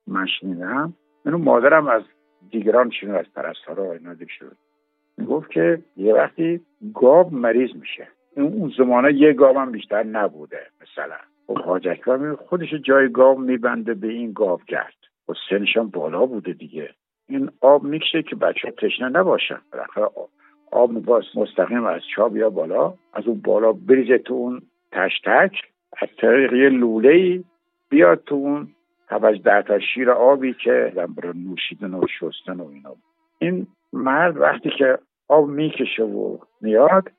[0.06, 0.94] من شنیدم.
[1.24, 2.02] منو مادرم از
[2.50, 4.56] دیگران شنو از پرستارا اینا شد.
[5.18, 6.60] می‌گفت که یه وقتی
[6.94, 8.08] گاب مریض میشه.
[8.36, 11.16] اون زمانه یه گاب هم بیشتر نبوده مثلا.
[11.46, 14.94] خب حاج اکبر خودش جای گاو میبنده به این گاو کرد.
[15.28, 16.90] و خب سنش هم بالا بوده دیگه.
[17.28, 19.60] این آب می‌کشه که بچه تشنه نباشن.
[19.72, 20.08] بالاخره
[20.70, 25.56] آب میباز مستقیم از چاب یا بالا از اون بالا بریزه تو اون تشتک
[26.02, 27.44] از طریق یه لوله
[27.88, 28.68] بیاد تو اون
[29.12, 32.96] توج ده تا شیر آبی که برای نوشیدن و شستن و اینا.
[33.38, 34.98] این مرد وقتی که
[35.28, 37.10] آب می‌کشه و میاد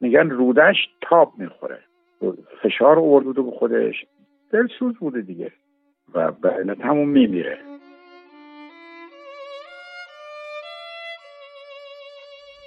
[0.00, 1.80] میگن رودش تاب می‌خوره.
[2.62, 3.94] فشار اردوده به خودش.
[4.52, 5.52] دلسوز بوده دیگه
[6.14, 7.58] و به علت همون میمیره.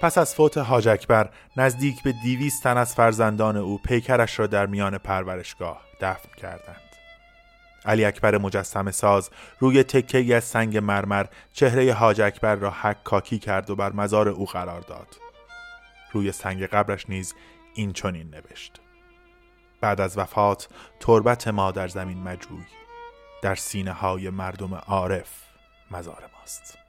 [0.02, 4.66] پس از فوت حاج اکبر نزدیک به دیویست تن از فرزندان او پیکرش را در
[4.66, 6.93] میان پرورشگاه دفن کردند.
[7.84, 13.70] علی اکبر مجسم ساز روی تکه از سنگ مرمر چهره حاج اکبر را کاکی کرد
[13.70, 15.16] و بر مزار او قرار داد.
[16.12, 17.34] روی سنگ قبرش نیز
[17.74, 18.80] این چنین نوشت.
[19.80, 20.68] بعد از وفات
[21.00, 22.64] تربت ما در زمین مجوی
[23.42, 25.30] در سینه های مردم عارف
[25.90, 26.83] مزار ماست.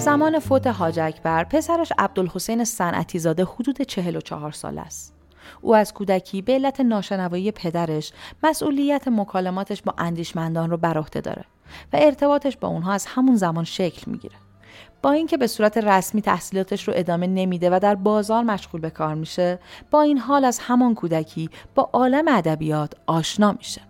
[0.00, 5.14] زمان فوت حاج اکبر پسرش عبدالحسین صنعتی زاده حدود 44 سال است.
[5.60, 11.44] او از کودکی به علت ناشنوایی پدرش مسئولیت مکالماتش با اندیشمندان رو بر عهده داره
[11.92, 14.36] و ارتباطش با اونها از همون زمان شکل می‌گیره.
[15.02, 19.14] با اینکه به صورت رسمی تحصیلاتش رو ادامه نمیده و در بازار مشغول به کار
[19.14, 19.58] میشه
[19.90, 23.80] با این حال از همان کودکی با عالم ادبیات آشنا میشه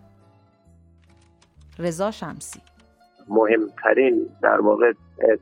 [1.79, 2.61] رضا شمسی
[3.29, 4.93] مهمترین در واقع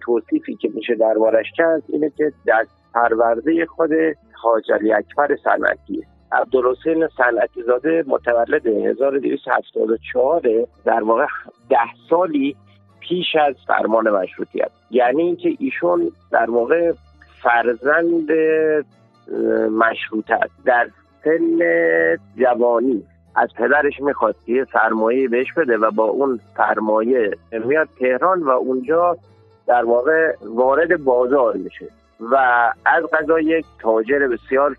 [0.01, 3.91] توصیفی که میشه دربارش کرد اینه که در پرورده خود
[4.33, 6.05] حاج علی اکبر صنعتی.
[6.33, 10.43] عبدالحسین صنعتی زاده متولد 1274
[10.85, 11.27] در واقع
[11.71, 11.77] ده
[12.11, 12.57] سالی
[13.01, 14.71] پیش از فرمان مشروطیت.
[14.91, 16.93] یعنی اینکه ایشون در واقع
[17.43, 18.31] فرزند
[19.71, 20.89] مشروطه در
[21.25, 21.59] سن
[22.37, 23.05] جوانی
[23.37, 27.31] از پدرش می‌خواد یه سرمایه بهش بده و با اون سرمایه
[27.65, 29.17] میاد تهران و اونجا
[29.69, 31.87] در واقع وارد بازار میشه
[32.21, 32.37] و
[32.85, 34.77] از غذا یک تاجر بسیار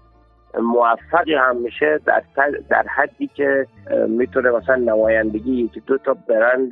[0.59, 2.23] موفقی هم میشه در,
[2.69, 3.67] در حدی که
[4.07, 6.71] می‌تونه مثلا نمایندگی که دو تا برند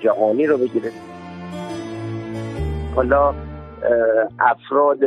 [0.00, 0.90] جهانی رو بگیره.
[2.94, 3.34] حالا
[4.38, 4.98] افراد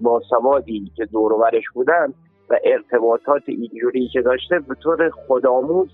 [0.00, 2.06] باسوادی که دورورش بودن
[2.50, 5.88] و ارتباطات اینجوری که داشته به طور خودآموز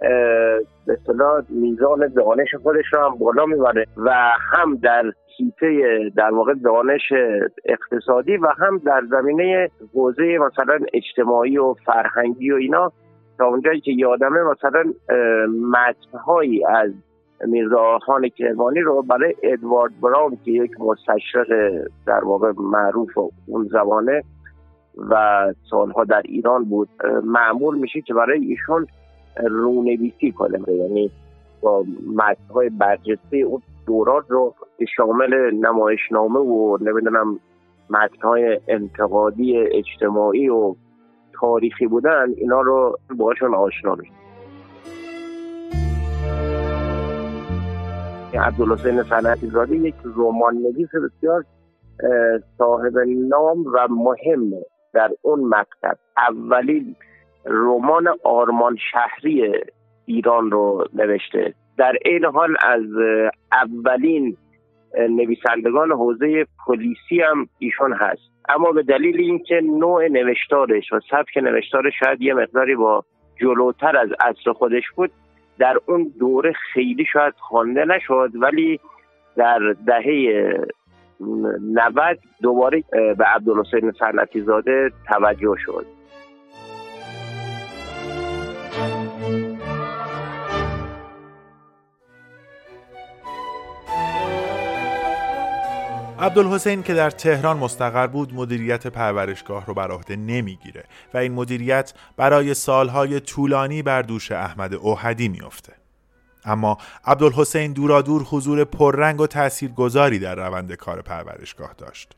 [0.00, 4.10] به اصطلاح میزان دانش خودش رو هم بالا می‌بره و
[4.52, 7.12] هم در حیطه در واقع دانش
[7.64, 12.92] اقتصادی و هم در زمینه حوزه مثلا اجتماعی و فرهنگی و اینا.
[13.38, 14.84] تا اونجایی که یادمه مثلا
[15.70, 16.90] متنهایی از
[17.46, 21.48] میرزا خان کرمانی رو برای ادوارد براون که یک مستشرق
[22.06, 24.22] در واقع معروف اون زمانه
[25.10, 26.88] و سالها در ایران بود
[27.24, 28.86] معمول میشه که برای ایشون
[29.36, 30.72] رونویسی کنه.
[30.72, 31.10] یعنی
[31.60, 31.84] با
[32.16, 37.40] متنهای برجسته اون دورات رو که شامل نمایشنامه و نمی‌دونم
[37.90, 40.74] متنهای انتقادی اجتماعی و
[41.40, 44.14] تاریخی بودن اینا رو باشون آشنا بشیم
[48.34, 51.44] عبدالحسین صنعتی زاده یک رمان نویس بسیار
[52.58, 54.50] صاحب نام و مهم
[54.92, 55.98] در اون مکتب.
[56.16, 56.96] اولین
[57.44, 59.52] رمان آرمان شهری
[60.06, 61.54] ایران رو نوشته.
[61.78, 62.84] در این حال از
[63.52, 64.36] اولین
[64.98, 68.30] نویسندگان حوزه پلیسی هم ایشون هست.
[68.48, 73.04] اما به دلیل اینکه نوع نوشتارش و سبک نوشتارش شاید یه مقداری با
[73.40, 75.10] جلوتر از عصر خودش بود
[75.58, 78.80] در اون دوره خیلی شاید خوانده نشد ولی
[79.36, 80.66] در دهه
[81.20, 85.99] 90 دوباره به عبدالحسین سنتی زاده توجه شد.
[96.20, 101.92] عبدالحسین که در تهران مستقر بود مدیریت پرورشگاه رو بر عهده نمی‌گیره و این مدیریت
[102.16, 105.72] برای سالهای طولانی بر دوش احمد اوهدی میافته.
[106.44, 112.16] اما عبدالحسین دورادور حضور پررنگ و تاثیرگذاری در روند کار پرورشگاه داشت.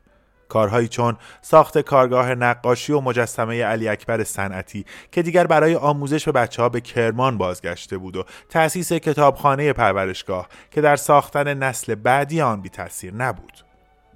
[0.49, 6.31] کارهایی چون ساخت کارگاه نقاشی و مجسمه علی اکبر صنعتی که دیگر برای آموزش به
[6.31, 12.41] بچه ها به کرمان بازگشته بود و تأسیس کتابخانه پرورشگاه که در ساختن نسل بعدی
[12.41, 13.62] آن بی تاثیر نبود.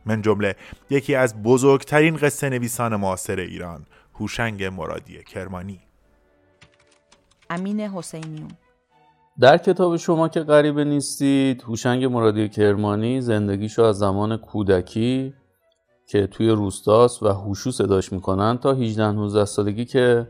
[0.07, 0.55] من جمله
[0.89, 5.79] یکی از بزرگترین قصه نویسان معاصر ایران هوشنگ مرادی کرمانی.
[7.49, 8.51] امین حسینیون.
[9.39, 15.33] در کتاب شما که غریبه نیستید هوشنگ مرادی کرمانی زندگیشو از زمان کودکی
[16.07, 20.27] که توی روستاست و هوشو صداش می‌کنن تا 18 19 سالگی که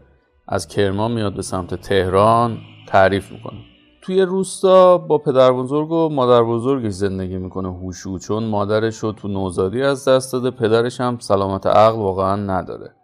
[0.48, 3.77] از کرمان میاد به سمت تهران تعریف می‌کنه.
[4.08, 9.28] توی روستا با پدر بزرگ و مادر بزرگش زندگی می‌کنه هوشو چون مادرش رو تو
[9.28, 12.96] نوزادی از دست داده پدرش هم سلامت عقل واقعا نداره.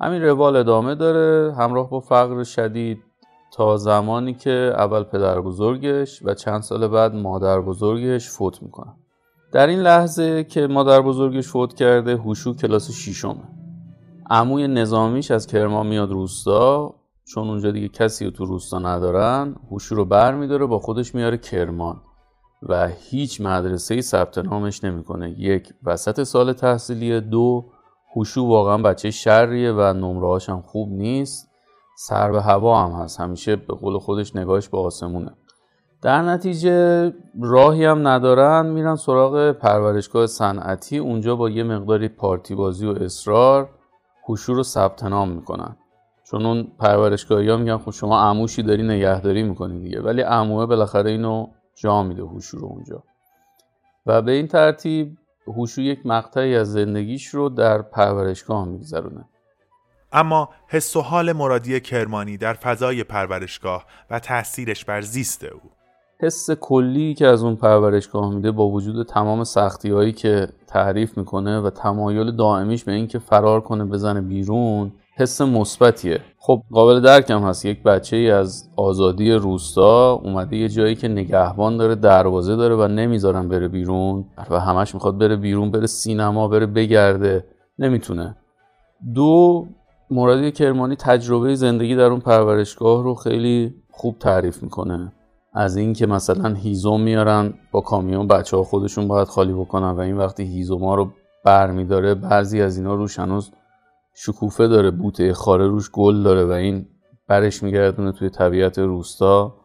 [0.00, 2.98] همین روال ادامه داره همراه با فقر شدید
[3.52, 8.94] تا زمانی که اول پدر بزرگش و چند سال بعد مادر بزرگش فوت می‌کنن
[9.52, 13.48] در این لحظه که مادر بزرگش فوت کرده هوشو کلاس شیشمه
[14.30, 16.94] عموی نظامیش از کرمان میاد روستا
[17.34, 21.38] چون اونجا دیگه کسی رو تو روستا ندارن هوشو رو بر میداره با خودش میاره
[21.38, 22.00] کرمان.
[22.62, 25.30] و هیچ مدرسه ای ثبت نامش نمی‌کنه.
[25.38, 27.20] یک وسط سال تحصیلی.
[27.20, 27.64] دو
[28.16, 31.50] هوشو واقعا بچه شریه و نمرهاش هم خوب نیست.
[31.98, 33.20] سر به هوا هم هست.
[33.20, 35.30] همیشه به قول خودش نگاهش به آسمونه.
[36.02, 37.12] در نتیجه
[37.42, 38.66] راهی هم ندارن.
[38.66, 40.98] میرن سراغ پرورشگاه صنعتی.
[40.98, 43.68] اونجا با یه مقداری پارتی بازی و اصرار
[44.28, 45.76] هوشو رو ثبت نام می‌کنن.
[46.30, 50.00] چون اون پرورشگاهی ها میگن خب شما عموشی داری نگهداری می‌کنی دیگه.
[50.00, 53.02] ولی عموه بالاخره اینو جا میده هوشو رو اونجا.
[54.06, 59.24] و به این ترتیب هوشو یک مقطعی از زندگیش رو در پرورشگاه میگذرونه.
[60.12, 65.60] اما حس و حال مرادی کرمانی در فضای پرورشگاه و تاثیرش بر زیست او.
[66.20, 71.60] حس کلی که از اون پرورشگاه میده با وجود تمام سختی هایی که تعریف می‌کنه
[71.60, 76.20] و تمایل دائمیش به اینکه فرار کنه بزنه بیرون حس مثبتیه.
[76.38, 77.64] خب قابل درکم هست.
[77.64, 82.88] یک بچه ای از آزادی روستا اومده یه جایی که نگهبان داره دروازه داره و
[82.88, 87.44] نمی‌ذارن بره بیرون و همش می‌خواد بره بیرون بره سینما بره بگرده.
[87.78, 88.36] نمی‌تونه.
[89.14, 89.66] دو
[90.10, 95.12] مرادی کرمانی تجربه زندگی در اون پرورشگاه رو خیلی خوب تعریف می‌کنه.
[95.54, 100.16] از اینکه مثلا هیزم میارن با کامیون بچه ها خودشون باید خالی بکنن و این
[100.16, 101.10] وقتی هیزوما رو
[101.44, 103.52] برمیداره بعضی از اینا روش هنوز
[104.14, 106.86] شکوفه داره بوته خاره روش گل داره و این
[107.28, 109.56] برش میگردونه توی طبیعت روستا.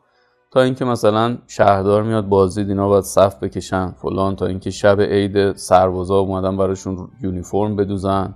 [0.51, 4.35] تا اینکه مثلا شهردار میاد بازدید اینا باید صف بکشن فلان.
[4.35, 8.35] تا اینکه شب عید سربازا اومدن براشون یونیفرم بدوزن.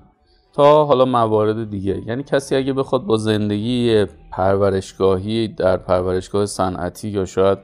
[0.54, 2.02] تا حالا موارد دیگه.
[2.06, 7.58] یعنی کسی اگه بخواد با زندگی پرورشگاهی در پرورشگاه صنعتی یا شاید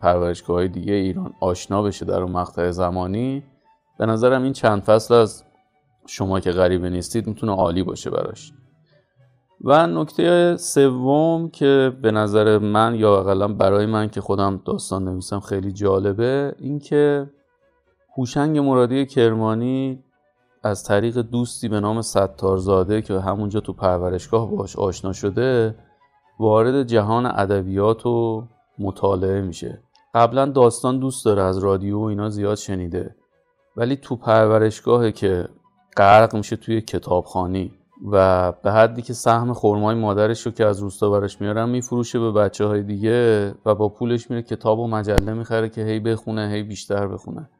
[0.00, 3.42] پرورشگاه دیگه ایران آشنا بشه در اون مقطع زمانی
[3.98, 5.44] به نظرم این چند فصل از
[6.06, 8.52] شما که غریبه نیستید می‌تونه عالی باشه براش.
[9.64, 15.40] و نکته سوم که به نظر من یا اقلا برای من که خودم داستان نویسم
[15.40, 17.30] خیلی جالبه اینکه
[18.16, 20.04] هوشنگ مرادی کرمانی
[20.62, 25.74] از طریق دوستی به نام ستارزاده که همونجا تو پرورشگاه باش آشنا شده
[26.38, 28.46] وارد جهان ادبیات و
[28.78, 29.82] مطالعه میشه.
[30.14, 33.16] قبلا داستان دوست داره از رادیو و اینا زیاد شنیده.
[33.76, 35.48] ولی تو پرورشگاهه که
[35.96, 37.72] غرق میشه توی کتابخانی
[38.12, 42.32] و به حدی که سهم خرمای مادرش رو که از روستا برش میارن میفروشه به
[42.32, 46.62] بچه های دیگه و با پولش میره کتاب و مجله می‌خره که هی بخونه هی
[46.62, 47.50] بیشتر بخونه.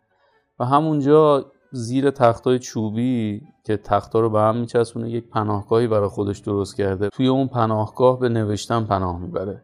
[0.61, 6.39] و همونجا زیر تختای چوبی که تختا رو به هم میچسبونه یک پناهگاهی برای خودش
[6.39, 7.09] درست کرده.
[7.09, 9.63] توی اون پناهگاه به نوشتن پناه می‌بره.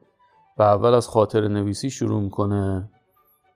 [0.58, 2.90] و اول از خاطر نویسی شروع می‌کنه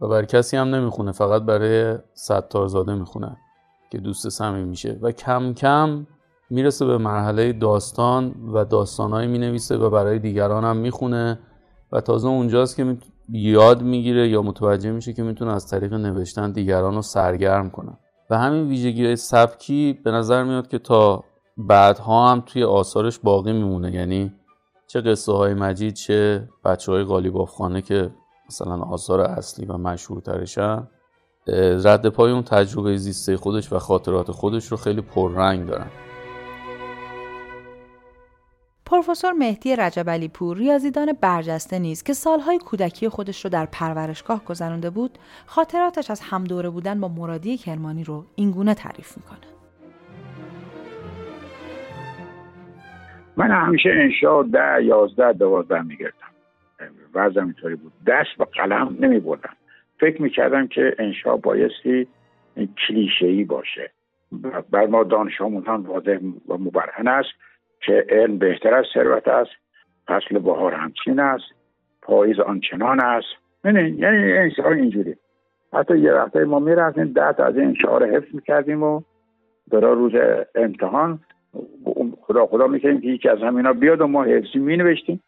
[0.00, 3.36] و برای کسی هم نمی‌خونه فقط برای ستارزاده می‌خونه.
[3.92, 4.98] که دوست صمیم میشه.
[5.02, 6.06] و کم کم
[6.50, 11.38] می‌رسه به مرحله داستان و داستانهایی می‌نویسه و برای دیگران هم می‌خونه.
[11.92, 12.96] و تازه اونجاست که
[13.28, 17.98] یاد می‌گیره یا متوجه میشه که می‌تونه از طریق نوشتن دیگران رو سرگرم کنه.
[18.30, 21.24] و همین ویژگی سبکی به نظر میاد که تا
[21.56, 23.94] بعدها هم توی آثارش باقی میمونه.
[23.94, 24.32] یعنی
[24.86, 28.10] چه قصه های مجید چه بچه های غالیبافخانه که
[28.48, 30.88] مثلا آثار اصلی و مشهورترشن.
[31.84, 35.86] رد پای اون تجربه زیسته خودش و خاطرات خودش رو خیلی پررنگ دارن.
[38.86, 44.44] پروفسور مهدی رجب علی پور ریاضیدان برجسته نیست که سالهای کودکی خودش رو در پرورشگاه
[44.44, 49.38] گذرانده بود خاطراتش از همدوره بودن با مرادی کرمانی رو اینگونه تعریف می‌کنه.
[53.36, 56.16] من همیشه انشا ده یازده دوازده میگردم
[57.14, 57.92] وضع اینطوری بود.
[58.06, 59.56] دست و قلم نمی بردم
[60.02, 62.06] فکر می‌کردم که انشا بایستی
[62.56, 63.90] کلیشه ای باشه.
[64.70, 67.28] بر ما دانش آموزان واضح و مبرهن است
[67.80, 69.50] که علم بهتر از ثروت است
[70.06, 71.44] فصل بهار همچین است
[72.02, 73.26] پاییز آنچنان است.
[73.64, 75.16] یعنی یعنی انشاء اینجوری.
[75.72, 79.00] حتی یه وقتایی ما می‌رفتیم ده تا از این انشاء حفظ می‌کردیم و
[79.68, 80.12] برای روز
[80.54, 81.20] امتحان
[82.20, 85.22] خدا خدا می‌کنیم که یکی از همینا بیاد و ما حفظی مینوشتیم.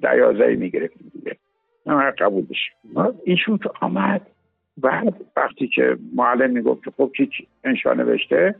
[0.00, 1.36] دیازه می‌گرفتیم دیگه.
[2.18, 2.72] قبول بشیم
[3.24, 4.26] ایشون که آمد
[4.76, 7.30] بعد وقتی که معلم می‌گفت که خب هیچ
[7.64, 8.54] انشا نوشته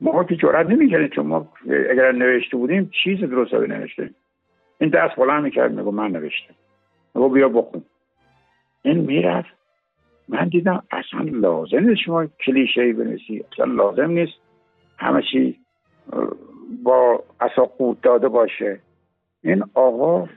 [0.00, 1.48] ما که جرات نمی‌کردیم چون ما
[1.90, 4.10] اگر نوشته بودیم چیز درست به نوشته.
[4.80, 6.54] این دست بلند می‌کرد میگو من نوشتم.
[7.14, 7.82] میگو بیا بخون.
[8.82, 9.58] این می‌رفت.
[10.28, 13.44] من دیدم اصلا لازم نیست شما کلیشه ای بنویسی.
[13.52, 14.32] اصلا لازم نیست
[14.96, 15.58] همه چی
[16.82, 18.80] با اصلا قوت داده باشه.
[19.42, 20.28] این آقا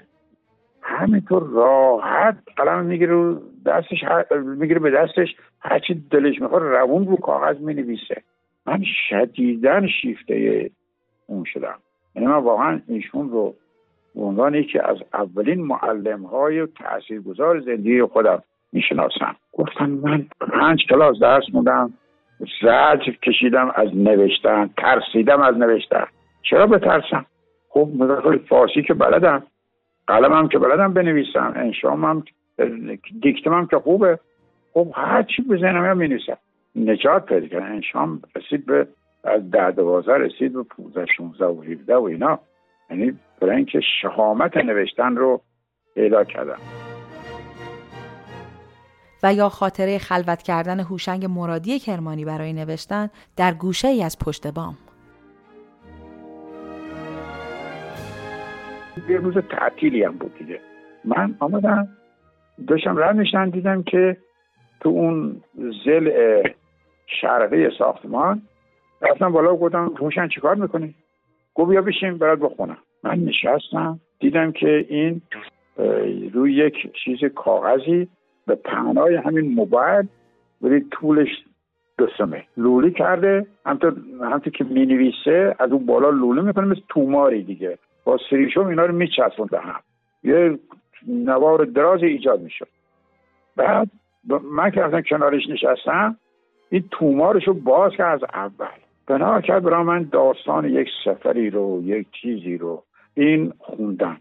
[1.01, 3.35] همینطور راحت قلم می‌گیره
[3.65, 8.21] دستش می‌گیره به دستش هرچی دلش می‌خواد روون رو کاغذ می‌نویسه.
[8.65, 10.69] من شدیدن شیفته
[11.27, 11.77] اون شدم.
[12.15, 13.55] یعنی من واقعا ایشون رو
[14.15, 18.43] به عنوان یکی از اولین معلم های تاثیرگذار زندگی خودم
[18.73, 19.35] می‌شناسم.
[19.53, 21.93] گفتم من پنج کلاس درس موندم
[22.61, 26.05] زجر کشیدم از نوشتن ترسیدم از نوشتن.
[26.41, 27.25] چرا بترسم؟
[27.69, 29.43] خب مثلا فارسی که بلدم.
[30.07, 32.05] قلمم که بلدم بنویسم انشام
[33.45, 34.19] هم که خوبه.
[34.73, 36.37] خب هر چی بزنم یا می‌نویسم.
[36.75, 38.87] نجات پیدا کردن انشام رسید به
[39.23, 42.39] از ده دوازه رسید به 15 16 و 17 و اینا.
[42.89, 45.41] یعنی برای اینکه شهامت نوشتن رو
[45.95, 46.57] پیدا کردم.
[49.23, 54.47] و یا خاطره خلوت کردن هوشنگ مرادی کرمانی برای نوشتن در گوشه ای از پشت
[54.47, 54.77] بام.
[59.09, 60.59] یه روز تعطیلی هم بود دیگه.
[61.05, 61.87] من آمدم
[62.67, 64.17] داشتم رد میشن دیدم که
[64.79, 65.41] تو اون
[65.85, 66.11] زل
[67.21, 68.41] شرقی ساختمان
[69.01, 70.95] رفتم بالا گفتم روشن چیکار می‌کنی؟
[71.55, 72.77] گفت بیا بشین برات بخونم.
[73.03, 75.21] من نشستم دیدم که این
[76.33, 76.73] روی یک
[77.03, 78.07] چیز کاغذی
[78.47, 80.07] به پهنای همین موبایل
[80.61, 81.27] ولی طولش
[81.97, 82.07] دو
[82.57, 87.77] لولی کرده همطور همطور که می نویسه از اون بالا لوله می‌کنه مثل توماری دیگه.
[88.03, 89.79] با سریشوم اینا رو میچسبون به هم
[90.23, 90.59] یه
[91.07, 92.67] نوار دراز ایجاد می‌شد.
[93.55, 93.89] بعد
[94.43, 96.17] من که اصلا کنارش نشستم
[96.69, 98.77] این تومارش رو باز کرد از اول.
[99.07, 102.83] بنا کرد برای من داستان یک سفری رو یک چیزی رو
[103.13, 104.17] این خوندن.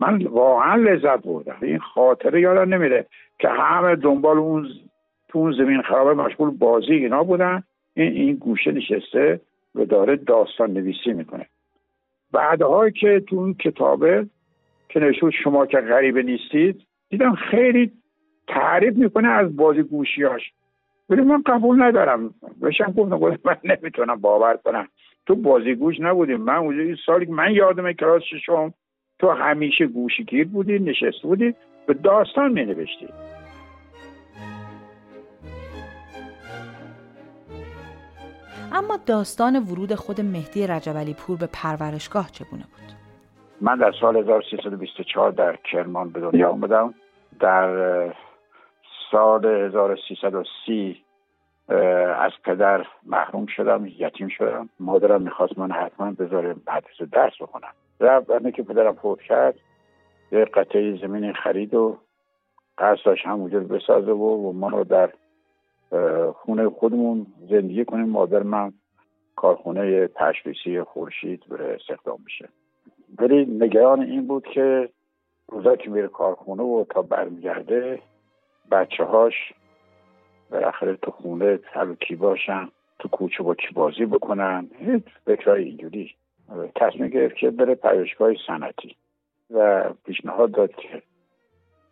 [0.00, 1.56] من واقعا لذت بردم.
[1.62, 3.06] این خاطره یادم نمیره
[3.38, 4.68] که همه دنبال اون
[5.28, 7.62] تو اون زمین خرابه مشغول بازی اینا بودن.
[7.94, 9.40] این این گوشه نشسته
[9.74, 11.46] و داره داستان نویسی می‌کنه.
[12.32, 14.26] بعدها که تو اون کتابه
[14.88, 17.92] که نشود شما که غریبه نیستید دیدم خیلی
[18.48, 20.52] تعریف می‌کنه از بازی گوشیاش
[21.08, 22.34] ولی من قبول ندارم.
[22.62, 24.88] بشم گفتم من نمی‌تونم باور کنم.
[25.26, 28.74] تو بازیگوش نبودیم من اونجا سالی که من یادم کلاس ششم
[29.18, 31.54] تو همیشه گوشگیر بودی نشست بودی
[31.86, 33.08] به داستان می نوشتی
[38.72, 42.96] اما داستان ورود خود مهدی رجب پور به پرورشگاه چگونه بود؟
[43.60, 46.94] من در سال 1324 در کرمان به دنیا آمدم.
[47.40, 48.14] در
[49.10, 51.04] سال 1330
[52.18, 54.68] از پدر محروم شدم یتیم شدم.
[54.80, 59.54] مادرم می‌خواست من حتما بذاره مدرسه درس بکنم رفت که پدرم فوت کرد
[60.32, 61.98] یه قطعه زمین خرید و
[62.78, 65.10] قصد داشت همونجا بسازه و, و ما رو در
[66.34, 68.08] خونه خودمون زندگی کنیم.
[68.08, 68.72] مادر من
[69.36, 72.48] کارخونه تشخیصی خورشید بره استخدام میشه
[73.18, 74.88] ولی نگران این بود که
[75.48, 78.02] روزا که میره کارخونه و تا برمیگرده
[78.70, 79.34] بچه هاش
[80.50, 82.68] بالاخره تو خونه هر کی باشن
[82.98, 86.14] تو کوچه با کی بازی بکنن هیچ فکرهای اینجوری.
[86.76, 88.96] تصمیم گرفت که بره پرورشگاه سنتی
[89.50, 91.02] و پیشنهاد داد که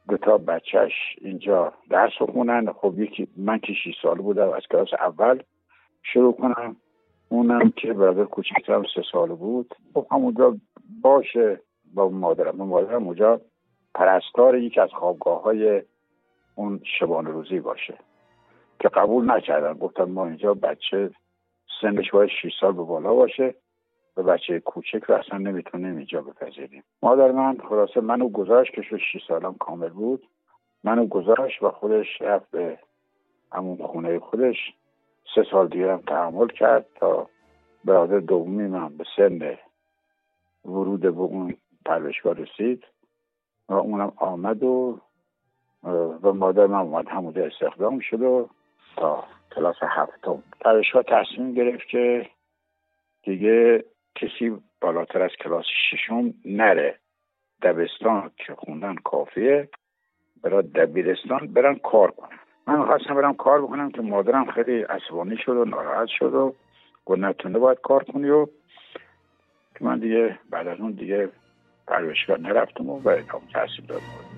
[0.09, 4.89] دو تا بچهش اینجا درس بخونن خب یکی من که 6 سال بودم از کلاس
[5.01, 5.43] اول
[6.03, 6.77] شروع کنم.
[7.29, 9.75] اونم که برادر کوچکترم سه سال بود.
[9.95, 10.57] خب همونجا
[11.03, 11.61] باشه.
[11.95, 12.57] با مادرم.
[12.57, 13.41] مادرم اونجا
[13.95, 15.83] پرستار یکی از خوابگاه های
[16.55, 17.99] اون شبانه روزی باشه.
[18.81, 19.75] که قبول نکردن.
[19.75, 21.11] گفتن ما اینجا بچه
[21.81, 23.55] سنش باید 6 سال به بالا باشه.
[24.19, 26.85] و بچه کوچک رو اصلا نمی‌تونیم اینجا بپذیریم.
[27.03, 30.29] مادر من خلاصه منو گذاشت که شد 6 سالم کامل بود.
[30.85, 32.79] منو گذاشت و خودش رفت به
[33.53, 34.57] همون خونه خودش.
[35.35, 37.29] سه سال دیگه هم تحمل کرد تا
[37.85, 39.59] برادر دومی من به سن
[40.65, 42.85] ورود به اون پرورشگاه رسید
[43.69, 45.01] و اونم آمد و
[46.23, 47.09] و مادر من اومد.
[47.09, 48.49] همونجا استخدام شد و
[48.97, 50.43] تا کلاس هفتم.
[50.61, 52.27] پرورشگاه تصمیم گرفت که
[53.23, 53.85] دیگه
[54.19, 56.99] کسی بالاتر از کلاس ششم نره.
[57.63, 59.69] دبستان که خوندن کافیه.
[60.43, 62.39] برای دبیرستان برن کار کنن.
[62.67, 66.55] من خواستم برم کار بکنم که مادرم خیلی عصبانی شد و ناراحت شد و
[67.05, 68.47] گفت نتونه باید کار کنی و
[69.79, 71.29] که من دیگه بعد از اون دیگه
[71.87, 74.38] پرورشگاه نرفتم و به تحصیل دادم.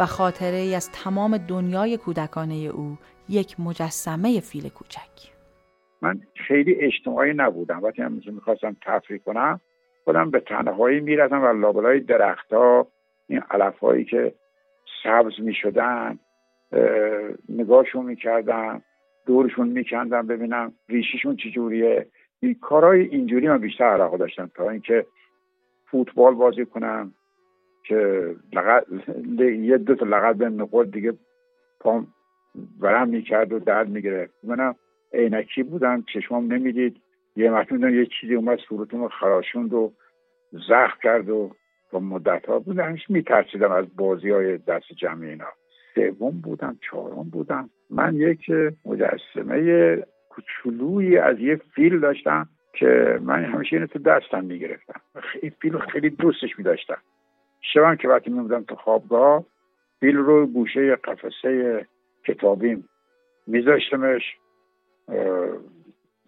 [0.00, 5.32] و خاطره ای از تمام دنیای کودکانه او یک مجسمه فیل کوچک.
[6.02, 7.82] من خیلی اجتماعی نبودم.
[7.82, 9.60] وقتی هم می‌خواستم تفریح کنم
[10.04, 12.86] خودم به تنهایی می‌رفتم و لابلای درختها
[13.28, 14.34] این علف هایی که
[15.02, 16.18] سبز می‌شدن
[17.48, 18.82] نگاهشون می‌کردم
[19.26, 22.06] دورشون میکندم ببینم ریشیشون چجوریه
[22.40, 25.06] این کارهای اینجوری من بیشتر علاقه داشتم تا اینکه
[25.90, 27.14] فوتبال بازی کنم
[27.88, 28.84] که لغت
[29.40, 31.12] یه دو تا لغت به می‌خورد دیگه
[31.80, 32.06] پام
[32.80, 34.34] ورم می‌کرد و درد می‌گرفت.
[34.42, 34.74] منم
[35.12, 36.96] عینکی بودم چشمام نمی‌دید.
[37.36, 39.92] یه مرتبه یه چیزی اومد صورتم خراشوند و
[40.52, 41.50] زخم کرد و
[41.92, 45.48] با مدت ها بودم همیشه میترسیدم از بازی های دست جمع اینا.
[45.94, 47.70] سوم بودم چهارم بودم.
[47.90, 48.50] من یک
[48.84, 49.96] مجسمه
[50.28, 55.00] کوچولویی از یه فیل داشتم که من همیشه اینو تو دستم می‌گرفتم.
[55.42, 56.98] این فیل خیلی دوستش میداشتم.
[57.60, 59.44] شبم که وقتی میمودم تو خوابگاه
[60.00, 61.86] فیل رو گوشه قفسه
[62.26, 62.88] کتابیم
[63.46, 64.22] میذاشتمش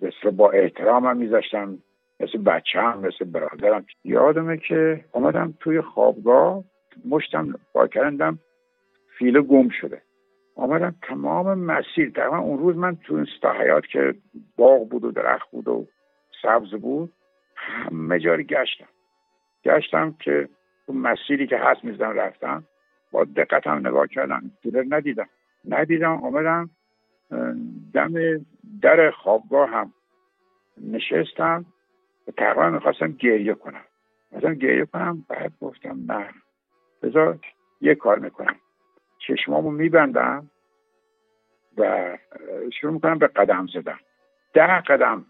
[0.02, 1.78] مثل با احترام میذاشتم
[2.20, 6.64] مثل بچه هم مثل برادرم یادمه که آمدم توی خوابگاه
[7.08, 8.38] مشتم با کردم
[9.18, 10.02] فیل گم شده.
[10.56, 13.26] آمدم تمام مسیر تقریبا اون روز من تو این
[13.60, 14.14] حیات که
[14.56, 15.86] باغ بود و درخت بود و
[16.42, 17.12] سبز بود
[17.56, 18.88] همه جاری گشتم.
[19.64, 20.48] گشتم که
[20.90, 22.64] تو مسیری که هست می‌زدم رفتم
[23.12, 25.28] با دقتم نگاه کردم فیل ندیدم.
[25.68, 26.70] ندیدم آمدم
[27.94, 28.12] دم
[28.82, 29.92] در خوابگاه هم
[30.80, 31.64] نشستم.
[32.28, 33.84] و تقریبا می‌خواستم گریه کنم.
[34.32, 36.28] مثلا گریه کنم بعد گفتم نه
[37.02, 37.38] بذار
[37.80, 38.56] یه کار می‌کنم.
[39.18, 40.50] چشمامو میبندم
[41.76, 42.18] و
[42.80, 43.98] شروع می‌کنم به قدم زدن.
[44.52, 45.26] ده قدم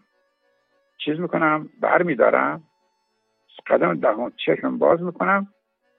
[0.97, 2.63] چیز می‌کنم بر میدارم
[3.67, 5.47] قدم دهم چشم باز می‌کنم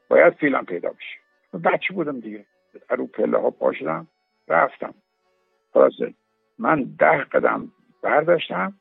[0.09, 1.59] باید فیلم پیدا بشه.
[1.59, 2.44] بچه بودم دیگه.
[2.90, 4.07] رو پله ها پاشدم
[4.48, 4.94] رفتم.
[5.74, 6.14] خلاصه
[6.59, 7.72] من ده قدم
[8.03, 8.74] برداشتم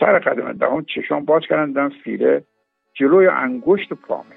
[0.00, 2.44] سر قدم دهم چشم باز کردم دیدم فیله
[2.94, 4.36] جلوی انگشت پامه.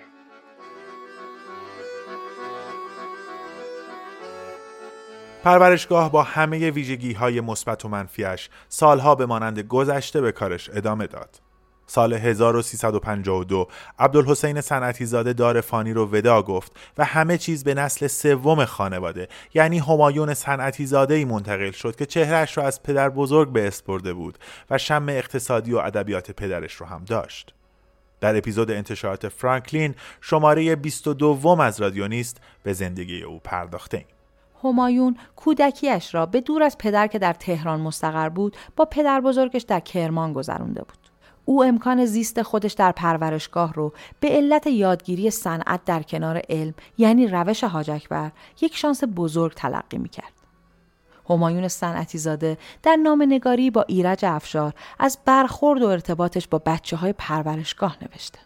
[5.44, 11.08] پرورشگاه با همه ویژگی های مثبت و منفیش سالها به مانند گذشته به کارش ادامه
[11.08, 11.49] داد.
[11.90, 13.68] سال 1352
[14.00, 19.28] عبدالحسین صنعتی زاده دار فانی رو ودا گفت و همه چیز به نسل سوم خانواده
[19.54, 24.14] یعنی همایون صنعتی زاده ای منتقل شد که چهرش را از پدر بزرگ به اسپرده
[24.14, 24.38] بود
[24.70, 27.54] و شم اقتصادی و ادبیات پدرش رو هم داشت.
[28.22, 34.08] در اپیزود انتشارات فرانکلین شماره 22 از رادیونیست به زندگی او پرداخته ایم.
[34.64, 39.62] همایون کودکیش را به دور از پدر که در تهران مستقر بود با پدر بزرگش
[39.62, 41.09] در کرمان گذرانده بود.
[41.50, 47.28] او امکان زیست خودش در پرورشگاه رو به علت یادگیری صنعت در کنار علم یعنی
[47.28, 48.32] روش حاج اکبر
[48.62, 50.34] یک شانس بزرگ تلقی می‌کرد.
[51.30, 56.98] همایون صنعتی زاده در نام نگاری با ایرج افشار از برخورد و ارتباطش با بچه
[56.98, 58.40] های پرورشگاه نوشته.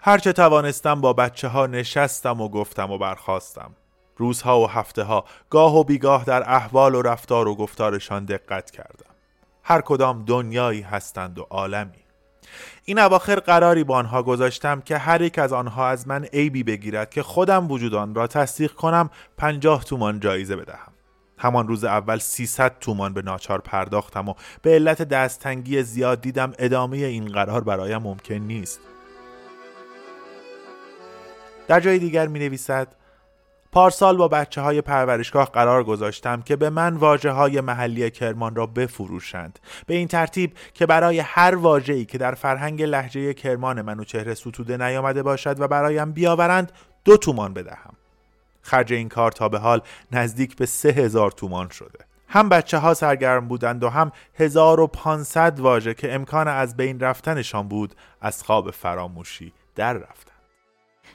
[0.00, 3.70] هرچه توانستم با بچه ها نشستم و گفتم و برخواستم.
[4.16, 9.15] روزها و هفته ها گاه و بیگاه در احوال و رفتار و گفتارشان دقت کردم.
[9.68, 12.04] هر کدام دنیایی هستند و عالمی.
[12.84, 17.10] این اواخر قراری با آنها گذاشتم که هر یک از آنها از من عیبی بگیرد
[17.10, 20.92] که خودم وجود آن را تصدیق کنم پنجاه تومان جایزه بدهم.
[21.38, 26.96] همان روز اول 300 تومان به ناچار پرداختم و به علت دستتنگی زیاد دیدم ادامه
[26.96, 28.80] این قرار برایم ممکن نیست.
[31.68, 32.88] در جای دیگر می نویسد
[33.72, 38.66] پارسال با بچه های پرورشگاه قرار گذاشتم که به من واجه های محلی کرمان را
[38.66, 39.58] بفروشند.
[39.86, 44.76] به این ترتیب که برای هر واجهی که در فرهنگ لحجه کرمان منو چهره ستوده
[44.76, 46.72] نیامده باشد و برایم بیاورند
[47.04, 47.92] دو تومان بدهم.
[48.62, 49.80] خرج این کار تا به حال
[50.12, 51.98] نزدیک به سه هزار تومان شده.
[52.28, 57.94] هم بچه ها سرگرم بودند و هم 1500 واژه که امکان از بین رفتنشان بود
[58.20, 60.35] از خواب فراموشی در رفت.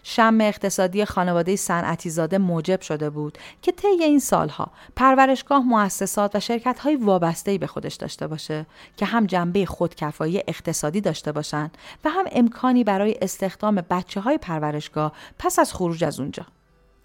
[0.04, 6.40] شم اقتصادی خانواده صنعتی زاده موجب شده بود که طی این سالها پرورشگاه مؤسسات و
[6.40, 8.66] شرکت های وابسته به خودش داشته باشه
[8.98, 15.12] که هم جنبه خودکفایی اقتصادی داشته باشند و هم امکانی برای استخدام بچه های پرورشگاه
[15.40, 16.46] پس از خروج از اونجا.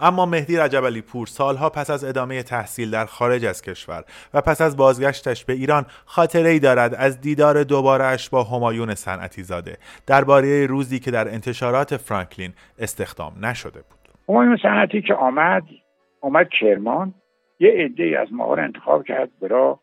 [0.01, 4.61] اما مهدی رجب پور سالها پس از ادامه تحصیل در خارج از کشور و پس
[4.61, 9.77] از بازگشتش به ایران خاطره ای دارد از دیدار دوبارهش با همایون صنعتی زاده
[10.07, 13.99] درباره روزی که در انتشارات فرانکلین استخدام نشده بود.
[14.29, 15.63] همایون صنعتی که آمد
[16.21, 17.15] آمد کرمان
[17.61, 19.81] یه عده از ما رو انتخاب کرد برا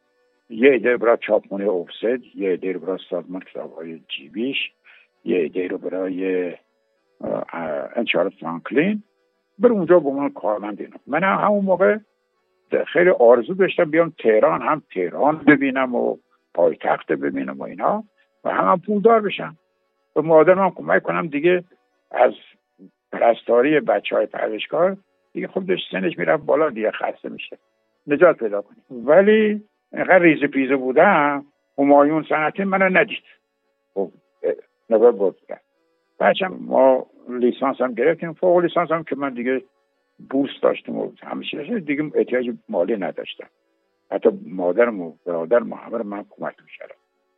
[0.49, 4.57] یه عده برای چاپخونه اوفسد یه عده رو برای سازمان کتابهای جیبیش
[5.25, 6.53] یه عده رو برای
[7.95, 9.03] انتشارات فرانکلین.
[9.59, 10.97] بر اونجا به من کارمند اینا.
[11.07, 11.97] من همون موقع
[12.87, 16.17] خیلی آرزو داشتم بیام تهران هم تهران ببینم و
[16.53, 18.03] پایتخت ببینم و اینا
[18.43, 19.57] و هم, هم پولدار بشم.
[20.15, 21.63] و مادرم کمک کنم دیگه
[22.11, 22.33] از
[23.11, 24.97] پرستاری بچه های پرورشگاه
[25.33, 27.57] دیگه خب داشت سنش می‌رفت بالا دیگه خسته میشه
[28.07, 29.07] نجات پیدا کنیم.
[29.07, 31.45] ولی اینقدر ریز پیزه بودم
[31.77, 33.23] همایون صنعتی منو ندید.
[33.93, 34.11] خب
[34.89, 35.37] نگاه بود.
[36.19, 38.33] بچم ما لیسانس هم گرفتیم.
[38.33, 39.61] فوق لیسانس هم که من دیگه
[40.29, 43.47] بورس داشتم و همیشه دیگه احتیاج مالی نداشتم.
[44.11, 46.95] حتی مادرم و برادرم همه من کمک می‌کردم.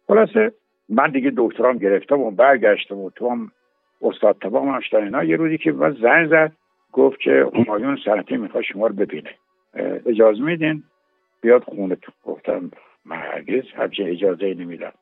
[0.07, 0.51] خلاصه
[0.89, 3.51] من دیگه دکترام گرفتم و برگشتم و تو هم
[4.01, 5.23] استاد تبا هم اینا.
[5.23, 6.51] یه روزی که من زنگ زد
[6.91, 9.31] گفت که همایون سنتی می‌خواد شما رو ببینه.
[10.05, 10.83] اجازه میدین؟
[11.41, 12.11] بیاد خونه تو.
[12.23, 12.71] گفتم
[13.05, 14.93] من هرگز همچه اجازه نمیدم.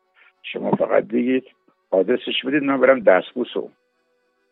[0.43, 1.43] شما فقط بگید
[1.91, 3.57] آدرسش بدید من برم دستبوس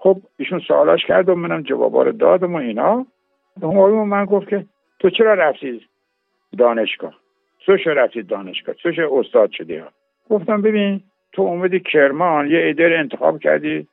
[0.04, 3.06] خب ایشون سوالاش کرد و منم جوابا رو دادم و اینا.
[3.62, 4.66] همایون من گفت که
[5.00, 5.86] تو چرا رفتی
[6.58, 7.14] دانشگاه؟
[7.66, 9.88] تو چرا رفتی دانشگاه؟ تو چرا استاد شدی ها؟
[10.30, 13.88] گفتم ببین تو اومدی کرمان یه ایده انتخاب کردی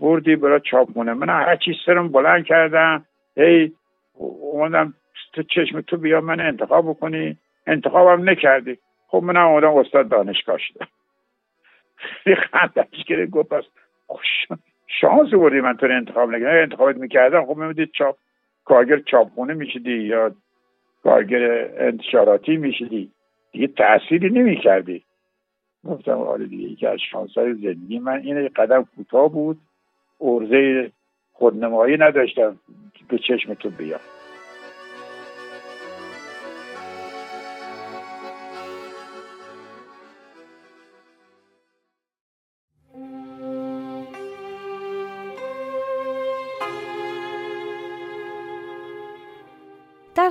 [0.00, 1.14] بردی برای چاپمونه.
[1.14, 3.06] من هر چیز سرم بلند کردم
[3.36, 3.72] هی
[4.14, 4.94] اومدم
[5.32, 7.38] تو چشم تو بیا من انتخاب بکنی.
[7.66, 8.78] انتخابم نکردی.
[9.08, 10.88] خب منم اومدم استاد دانشگاه شدم.
[12.24, 13.52] خیلی خندش گرفت گفت
[15.00, 18.16] شانس بردی من تو انتخاب نکردم انتخابت می‌کردم خب میمودید چاپ
[18.64, 20.34] کارگر چاپخونه می‌شدی یا
[21.02, 23.12] کارگر انتشاراتی می‌شدی.
[23.52, 25.02] دیگه تأثیری نمی‌کردی.
[25.84, 29.58] گفتم حالا دیگه یکی از شانس های زندگی من این قدم کوتاه بود.
[30.20, 30.90] ارزه
[31.32, 32.58] خودنمایی نداشتم.
[33.08, 34.00] به چشم تو بیام.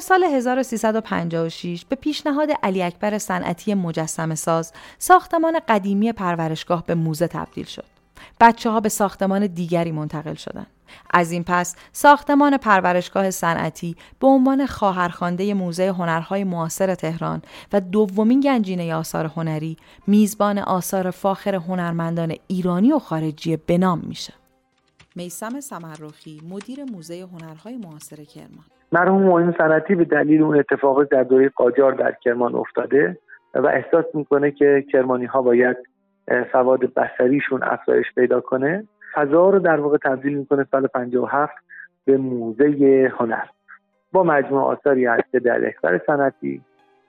[0.01, 7.65] سال 1356 به پیشنهاد علی اکبر صنعتی مجسم ساز ساختمان قدیمی پرورشگاه به موزه تبدیل
[7.65, 7.85] شد.
[8.39, 10.67] بچه ها به ساختمان دیگری منتقل شدند.
[11.09, 17.41] از این پس ساختمان پرورشگاه صنعتی به عنوان خواهرخوانده موزه هنرهای معاصر تهران
[17.73, 19.77] و دومین گنجینه آثار هنری
[20.07, 24.33] میزبان آثار فاخر هنرمندان ایرانی و خارجی بنام میشه.
[25.15, 31.23] میسم سمرخی مدیر موزه هنرهای معاصر کرمان مرحوم معین صنعتی به دلیل اون اتفاق در
[31.23, 33.17] دوره قاجار در کرمان افتاده
[33.53, 35.77] و احساس می‌کنه که کرمانی ها باید
[36.51, 38.87] سواد بسریشون افزایش پیدا کنه.
[39.13, 41.53] فضا رو در واقع تبدیل می‌کنه سال 57
[42.05, 43.45] به موزه هنر.
[44.11, 46.61] با مجموعه آثاری هست در اکبر صنعتی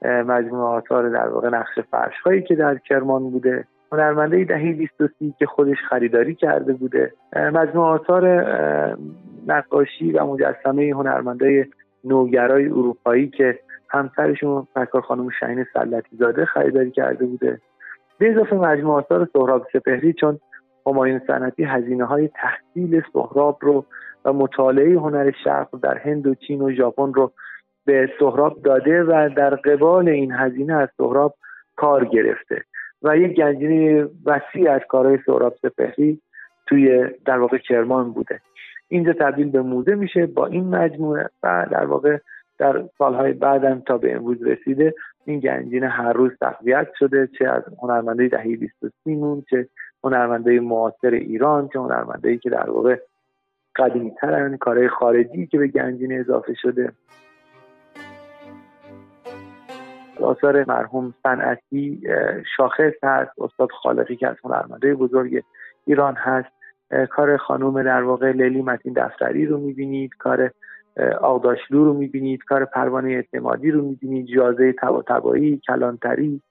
[0.05, 5.47] مجموعه آثار در واقع نقش فرش هایی که در کرمان بوده هنرمنده دهی 23 که
[5.47, 7.13] خودش خریداری کرده بوده.
[7.37, 8.27] مجموعه آثار
[9.47, 11.69] نقاشی و مجسمه هنرمنده
[12.05, 13.59] نوگرای اروپایی که
[13.91, 17.61] همسرشون فکر خانم شهین سلطی زاده خریداری کرده بوده.
[18.19, 20.39] به اضافه مجموعه آثار سهراب سپهری چون
[20.87, 23.85] همایون صنعتی هزینه های تحصیل سهراب رو
[24.25, 27.33] و مطالعه هنر شرق در هند و چین و ژاپن رو
[27.87, 31.35] به سهراب داده و در قبال این هزینه از سهراب
[31.77, 32.63] کار گرفته.
[33.03, 36.21] و یک گنجینه وسیع از کارهای سهراب سپهری
[36.67, 38.41] توی در واقع کرمان بوده.
[38.89, 42.19] اینجا تبدیل به موزه میشه با این مجموعه و در واقع
[42.59, 44.95] در سالهای بعدم تا به امروز رسیده
[45.25, 49.69] این گنجینه هر روز تقویت شده چه از هنرمنده دهه 23 مون چه
[50.05, 52.97] هنرمنده معاصر ایران چه هنرمنده که در واقع
[53.77, 56.93] قدیمی ترن کارهای خارجی که به گنجینه اضافه شده.
[60.23, 62.03] آثار مرحوم صنعتی
[62.57, 65.43] شاخص هست استاد خالقی که از هنرمنده بزرگ
[65.87, 66.49] ایران هست.
[67.11, 70.51] کار خانوم در واقع لیلی متین دفتری رو می‌بینید کار
[71.21, 76.43] آقداشلو رو می‌بینید کار پروانه اعتمادی رو می‌بینید جازه تبا تبایی کلانتری.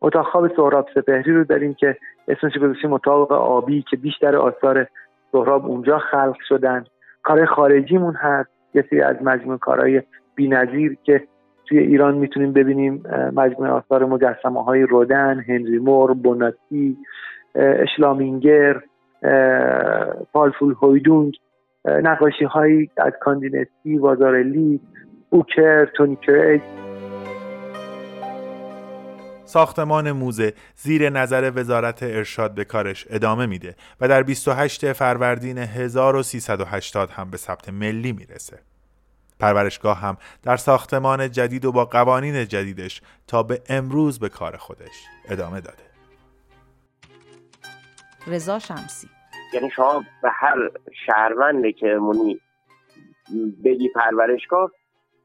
[0.00, 1.96] اتاق خواب سهراب سپهری رو داریم که
[2.28, 4.86] اسمش گذاشتیم اتاق آبی که بیشتر آثار
[5.32, 6.84] سهراب اونجا خلق شدن.
[7.22, 8.50] کار خارجیمون هست.
[8.74, 10.02] کسی از مجموعه کارهای
[10.34, 11.28] بینظیر که
[11.68, 13.02] توی ایران می‌تونیم ببینیم
[13.34, 16.96] مجموعه آثار مجسمه های رودن، هنری مور، بوناتی،
[17.54, 18.80] اشلامینگر،
[20.32, 21.34] پالفول هویدونگ
[21.84, 24.80] نقاشی هایی از کاندینسکی، وازارلی،
[25.30, 26.18] اوکر، تونی
[29.44, 37.10] ساختمان موزه زیر نظر وزارت ارشاد به کارش ادامه میده و در 28 فروردین 1380
[37.10, 38.58] هم به ثبت ملی می‌رسه.
[39.40, 45.04] پرورشگاه هم در ساختمان جدید و با قوانین جدیدش تا به امروز به کار خودش
[45.28, 45.82] ادامه داده.
[48.26, 49.08] رضا شمسی.
[49.52, 50.70] یعنی شما به هر
[51.06, 52.40] شهروند که منی
[53.64, 54.70] بگی پرورشگاه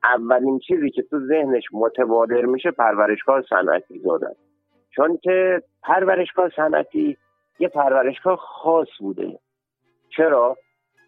[0.04, 4.34] اولین چیزی که تو ذهنش متبادر میشه پرورشگاه صنعتی زادن.
[4.96, 7.18] چون که پرورشگاه صنعتی
[7.60, 9.40] یه پرورشگاه خاص بوده.
[10.18, 10.58] چرا؟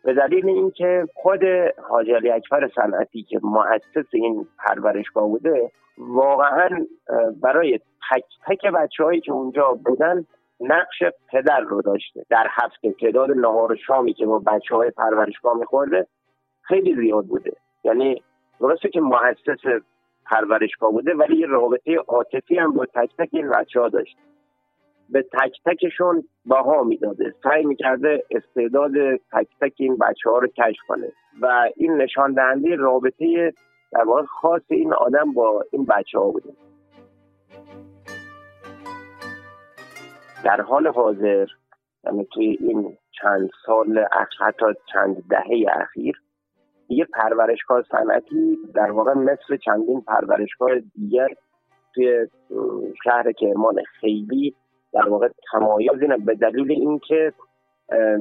[0.04, 1.43] به دلیل اینکه خود
[1.89, 6.70] حاج علی اکبر صنعتی که مؤسس این پرورشگاه بوده واقعا
[7.41, 7.80] برای
[8.12, 10.26] تک تک بچه هایی که اونجا بودن
[10.60, 12.26] نقش پدر رو داشته.
[12.30, 16.08] در هفته تعداد نهار شامی که با بچه های پرورشگاه میخورده
[16.62, 17.51] خیلی زیاد بوده.
[17.84, 18.24] یعنی
[18.60, 19.84] درسته که مؤسس
[20.26, 24.18] پرورشگاه بوده ولی یه رابطه عاطفی هم با تک تک این بچه ها داشت.
[25.10, 27.34] به تک تکشون بها می‌داده.
[27.43, 31.12] سعی می‌کرده استعداد تک تک این بچه ها رو کشف کنه.
[31.41, 33.54] و این نشان دهنده رابطه
[33.91, 36.49] در واقع خاص این آدم با این بچه ها بوده.
[40.45, 41.45] در حال حاضر
[42.06, 44.06] یعنی توی این چند سال
[44.39, 46.22] حتی چند دهه اخیر
[46.89, 51.28] یه پرورشگاه صنعتی در واقع مثل چندین پرورشگاه دیگر
[51.95, 52.28] توی
[53.04, 54.56] شهر کرمان خیلی
[54.94, 57.34] در واقع تمایز به دلیل اینکه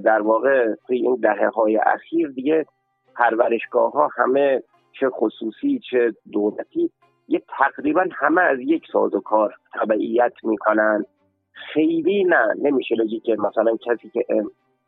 [0.05, 2.67] در واقع توی این دهه های اخیر دیگه
[3.15, 4.63] پرورشگاه ها همه
[5.01, 6.91] چه خصوصی چه دولتی
[7.29, 11.05] یه تقریبا همه از یک ساز و کار تبعیت می‌کنن.
[11.53, 14.25] خیلی نه نمیشه بگی که مثلا کسی که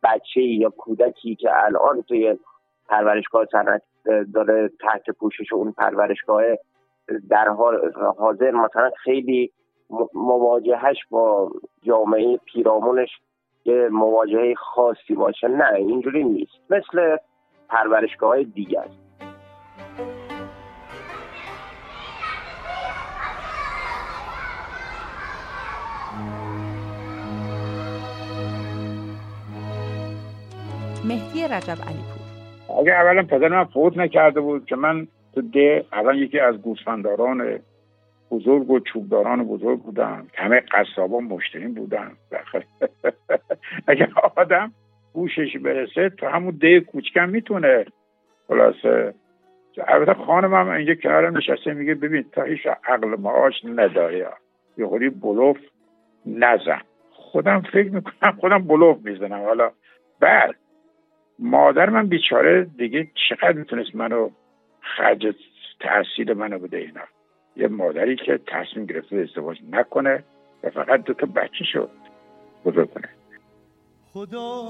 [0.03, 2.37] بچه یا کودکی که الان توی
[2.87, 3.81] پرورشگاه صنعت
[4.33, 6.43] داره تحت پوشش اون پرورشگاه
[7.29, 9.51] در حال حاضر مثلا خیلی
[10.13, 11.51] مواجهش با
[11.83, 13.09] جامعه پیرامونش
[13.65, 15.47] یه مواجهه خاصی باشه.
[15.47, 16.53] نه اینجوری نیست.
[16.69, 17.17] مثل
[17.69, 18.85] پرورشگاه دیگر
[31.07, 35.85] مهدی رجب علی پور اگه اولا پدر من فوت نکرده بود که من تو ده
[35.93, 37.59] الان یکی از گوسفنداران
[38.31, 40.27] بزرگ و چوبداران بزرگ بودن.
[40.35, 42.11] همه قصابان مشترین بودن.
[43.87, 44.71] اگر آدم
[45.13, 47.85] گوشش برسه تو همون ده کوچکم می‌تونه
[48.47, 49.13] خلاصه.
[49.87, 54.23] البته خانم هم اینجا کنارم نشسته میگه ببین تا هیچ عقل معاش نداری.
[54.77, 55.57] یه خوری بلوف
[56.25, 56.81] نزن.
[57.11, 59.43] خودم فکر می‌کنم خودم بلوف می‌زنم.
[59.43, 59.71] حالا
[60.19, 60.55] بعد
[61.39, 64.29] مادر من بیچاره دیگه چقدر می‌تونست منو
[64.81, 65.35] خرج
[65.79, 67.01] تحصیل منو بده اینا.
[67.57, 70.23] یه مادری که تصمیم گرفته ازدواج نکنه
[70.63, 71.89] و فقط دو تا بچه شد
[72.65, 73.09] بزرگ کنه
[74.13, 74.61] خدا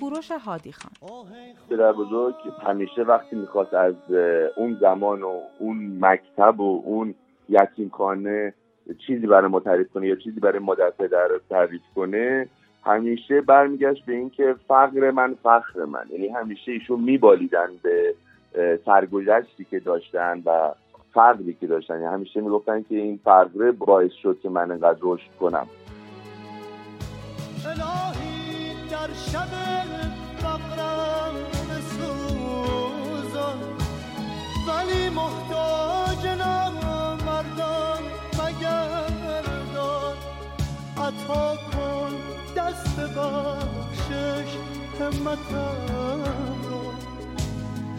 [0.00, 0.92] کوروش هادی خان.
[1.70, 2.34] پدر بزرگ
[2.66, 3.94] همیشه وقتی می‌خواست از
[4.56, 7.14] اون زمان و اون مکتب و اون
[7.48, 8.54] یتیمخانه
[9.06, 12.48] چیزی برای ما تعریف کنه یا چیزی برای مادر پدر تعریف کنه
[12.84, 16.04] همیشه برمیگشت به اینکه فقر من فخر من.
[16.10, 18.14] یعنی همیشه ایشون میبالیدن به
[18.84, 20.70] سرگذشتی که داشتن و
[21.14, 21.94] فقری که داشتن.
[21.94, 25.66] یعنی همیشه می‌گفتن که این فقره باعث شد که من انقدر رشد کنم.
[28.90, 29.52] در شب
[30.36, 31.34] فقرم
[34.68, 36.26] ولی محتاج
[38.62, 40.16] مگردان
[40.96, 42.12] عطا کن
[42.56, 44.50] دست بخشش
[45.00, 45.76] همتم
[46.70, 46.82] را.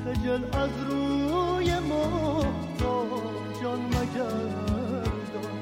[0.05, 5.53] خجل از روی محتاجان مگردان.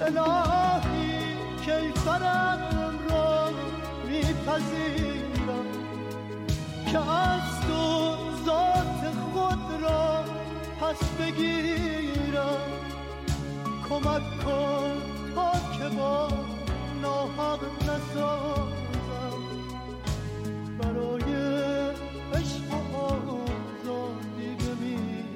[0.00, 1.18] الهی
[1.64, 3.50] کیفرم را
[4.06, 5.66] میپذیرم
[6.86, 9.00] که از تو ذات
[9.32, 10.24] خود را
[10.80, 12.93] پس بگیرم.
[13.94, 14.92] کمک کن
[15.34, 16.28] تا که با
[17.02, 18.72] ناحق نسازم
[20.78, 21.34] برای
[22.34, 25.28] عشق آزادی بمیرم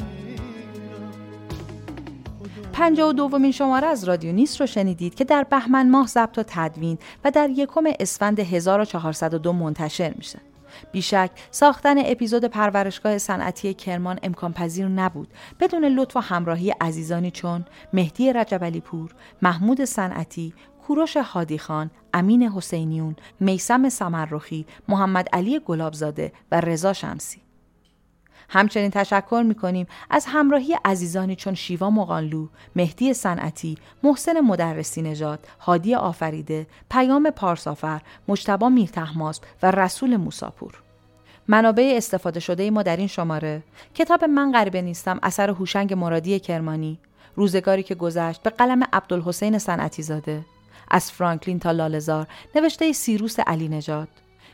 [2.72, 6.42] پنجاه و دومین شماره از رادیو نیست رو شنیدید که در بهمن ماه ضبط و
[6.46, 10.38] تدوین و در یکم اسفند 1402 منتشر میشه.
[10.92, 15.28] بیشک ساختن اپیزود پرورشگاه صنعتی کرمان امکان پذیر نبود
[15.60, 20.54] بدون لطف و همراهی عزیزانی چون مهدی رجب پور، محمود صنعتی،
[20.86, 27.47] کوروش هادی خان، امین حسینیون، میسم سمرخی، محمد علی گلابزاده و رضا شمسی.
[28.48, 35.46] همچنین تشکر می کنیم از همراهی عزیزانی چون شیوا مقانلو، مهدی صنعتی، محسن مدرسی نژاد،
[35.60, 40.82] هادی آفریده، پیام پارسافر، مجتبا میرتحماس و رسول موساپور.
[41.48, 43.62] منابع استفاده شده ما در این شماره.
[43.94, 46.98] کتاب من غریبه نیستم اثر هوشنگ مرادی کرمانی.
[47.36, 50.44] روزگاری که گذشت به قلم عبدالحسین صنعتی زاده.
[50.90, 54.08] از فرانکلین تا لالزار نوشته سیروس علی نژاد.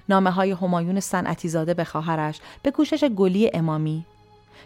[0.09, 4.05] نامه های همایون صنعتی زاده به خواهرش به کوشش گلی امامی.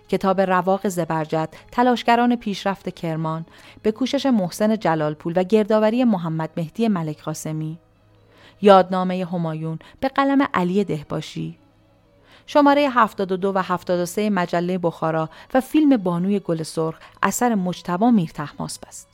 [0.09, 3.47] کتاب رواق زبرجد تلاشگران پیشرفت کرمان
[3.83, 7.79] به کوشش محسن جلالپول و گردآوری محمد مهدی ملک قاسمی.
[8.63, 11.59] یادنامه همایون به قلم علی دهباشی.
[12.47, 19.08] شماره 72 و 73 مجله بخارا و فیلم بانوی گل سرخ اثر مجتبا میر بست.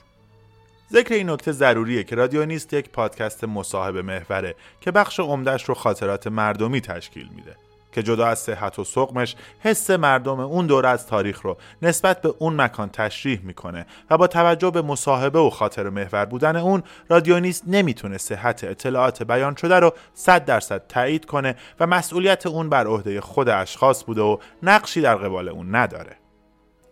[0.95, 5.75] ذکر این نکته ضروریه که رادیو نیست یک پادکست مصاحبه محوره که بخش عمدهش رو
[5.75, 7.57] خاطرات مردمی تشکیل میده
[7.93, 12.35] که جدا از صحت و سقمش حس مردم اون دوره از تاریخ رو نسبت به
[12.39, 17.65] اون مکان تشریح می‌کنه و با توجه به مصاحبه و خاطر محور بودن اون رادیونیست
[17.67, 23.21] نمی‌تونه صحت اطلاعات بیان شده رو 100 درصد تایید کنه و مسئولیت اون بر عهده
[23.21, 26.24] خود اشخاص بوده و نقشی در قبال اون نداره.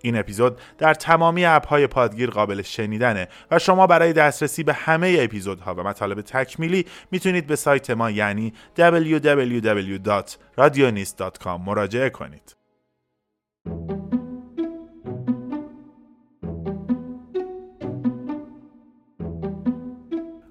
[0.03, 5.75] این اپیزود در تمامی اپهای پادگیر قابل شنیدنه و شما برای دسترسی به همه اپیزودها
[5.75, 12.57] و مطالب تکمیلی می‌تونید به سایت ما یعنی www.radionist.com مراجعه کنید.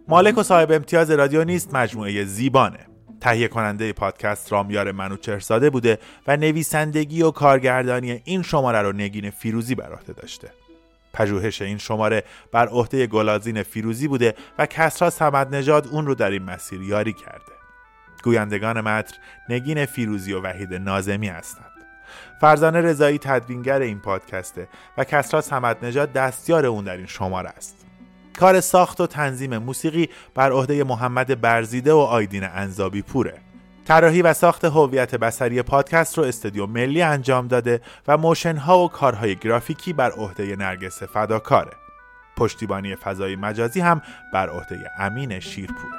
[0.08, 2.91] مالک و صاحب امتیاز رادیو نیست مجموعه زیبانه
[3.22, 9.76] تهیه کننده پادکست رامیار منوچرزاده بوده و نویسندگی و کارگردانی این شماره رو نگین فیروزی
[9.76, 10.52] بر عهده داشته.
[11.14, 16.30] پژوهش این شماره بر عهده گلازین فیروزی بوده و کسرا سمد نژاد اون رو در
[16.30, 17.52] این مسیر یاری کرده.
[18.24, 19.18] گویندگان متن
[19.50, 21.72] نگین فیروزی و وحید نازمی هستند.
[22.42, 24.68] فرزانه رضایی تدوینگر این پادکسته
[24.98, 27.81] و کسرا سمد نژاد دستیار اون در این شماره است.
[28.40, 33.38] کار ساخت و تنظیم موسیقی بر عهده محمد برزیده و آیدین انزابی پوره.
[33.88, 38.90] طراحی و ساخت هویت بصری پادکست رو استودیو ملی انجام داده و motion ها و
[38.90, 41.72] کارهای گرافیکی بر عهده نرگس فداکاره.
[42.38, 44.02] پشتیبانی فضای مجازی هم
[44.34, 45.98] بر عهده امین شیرپوره.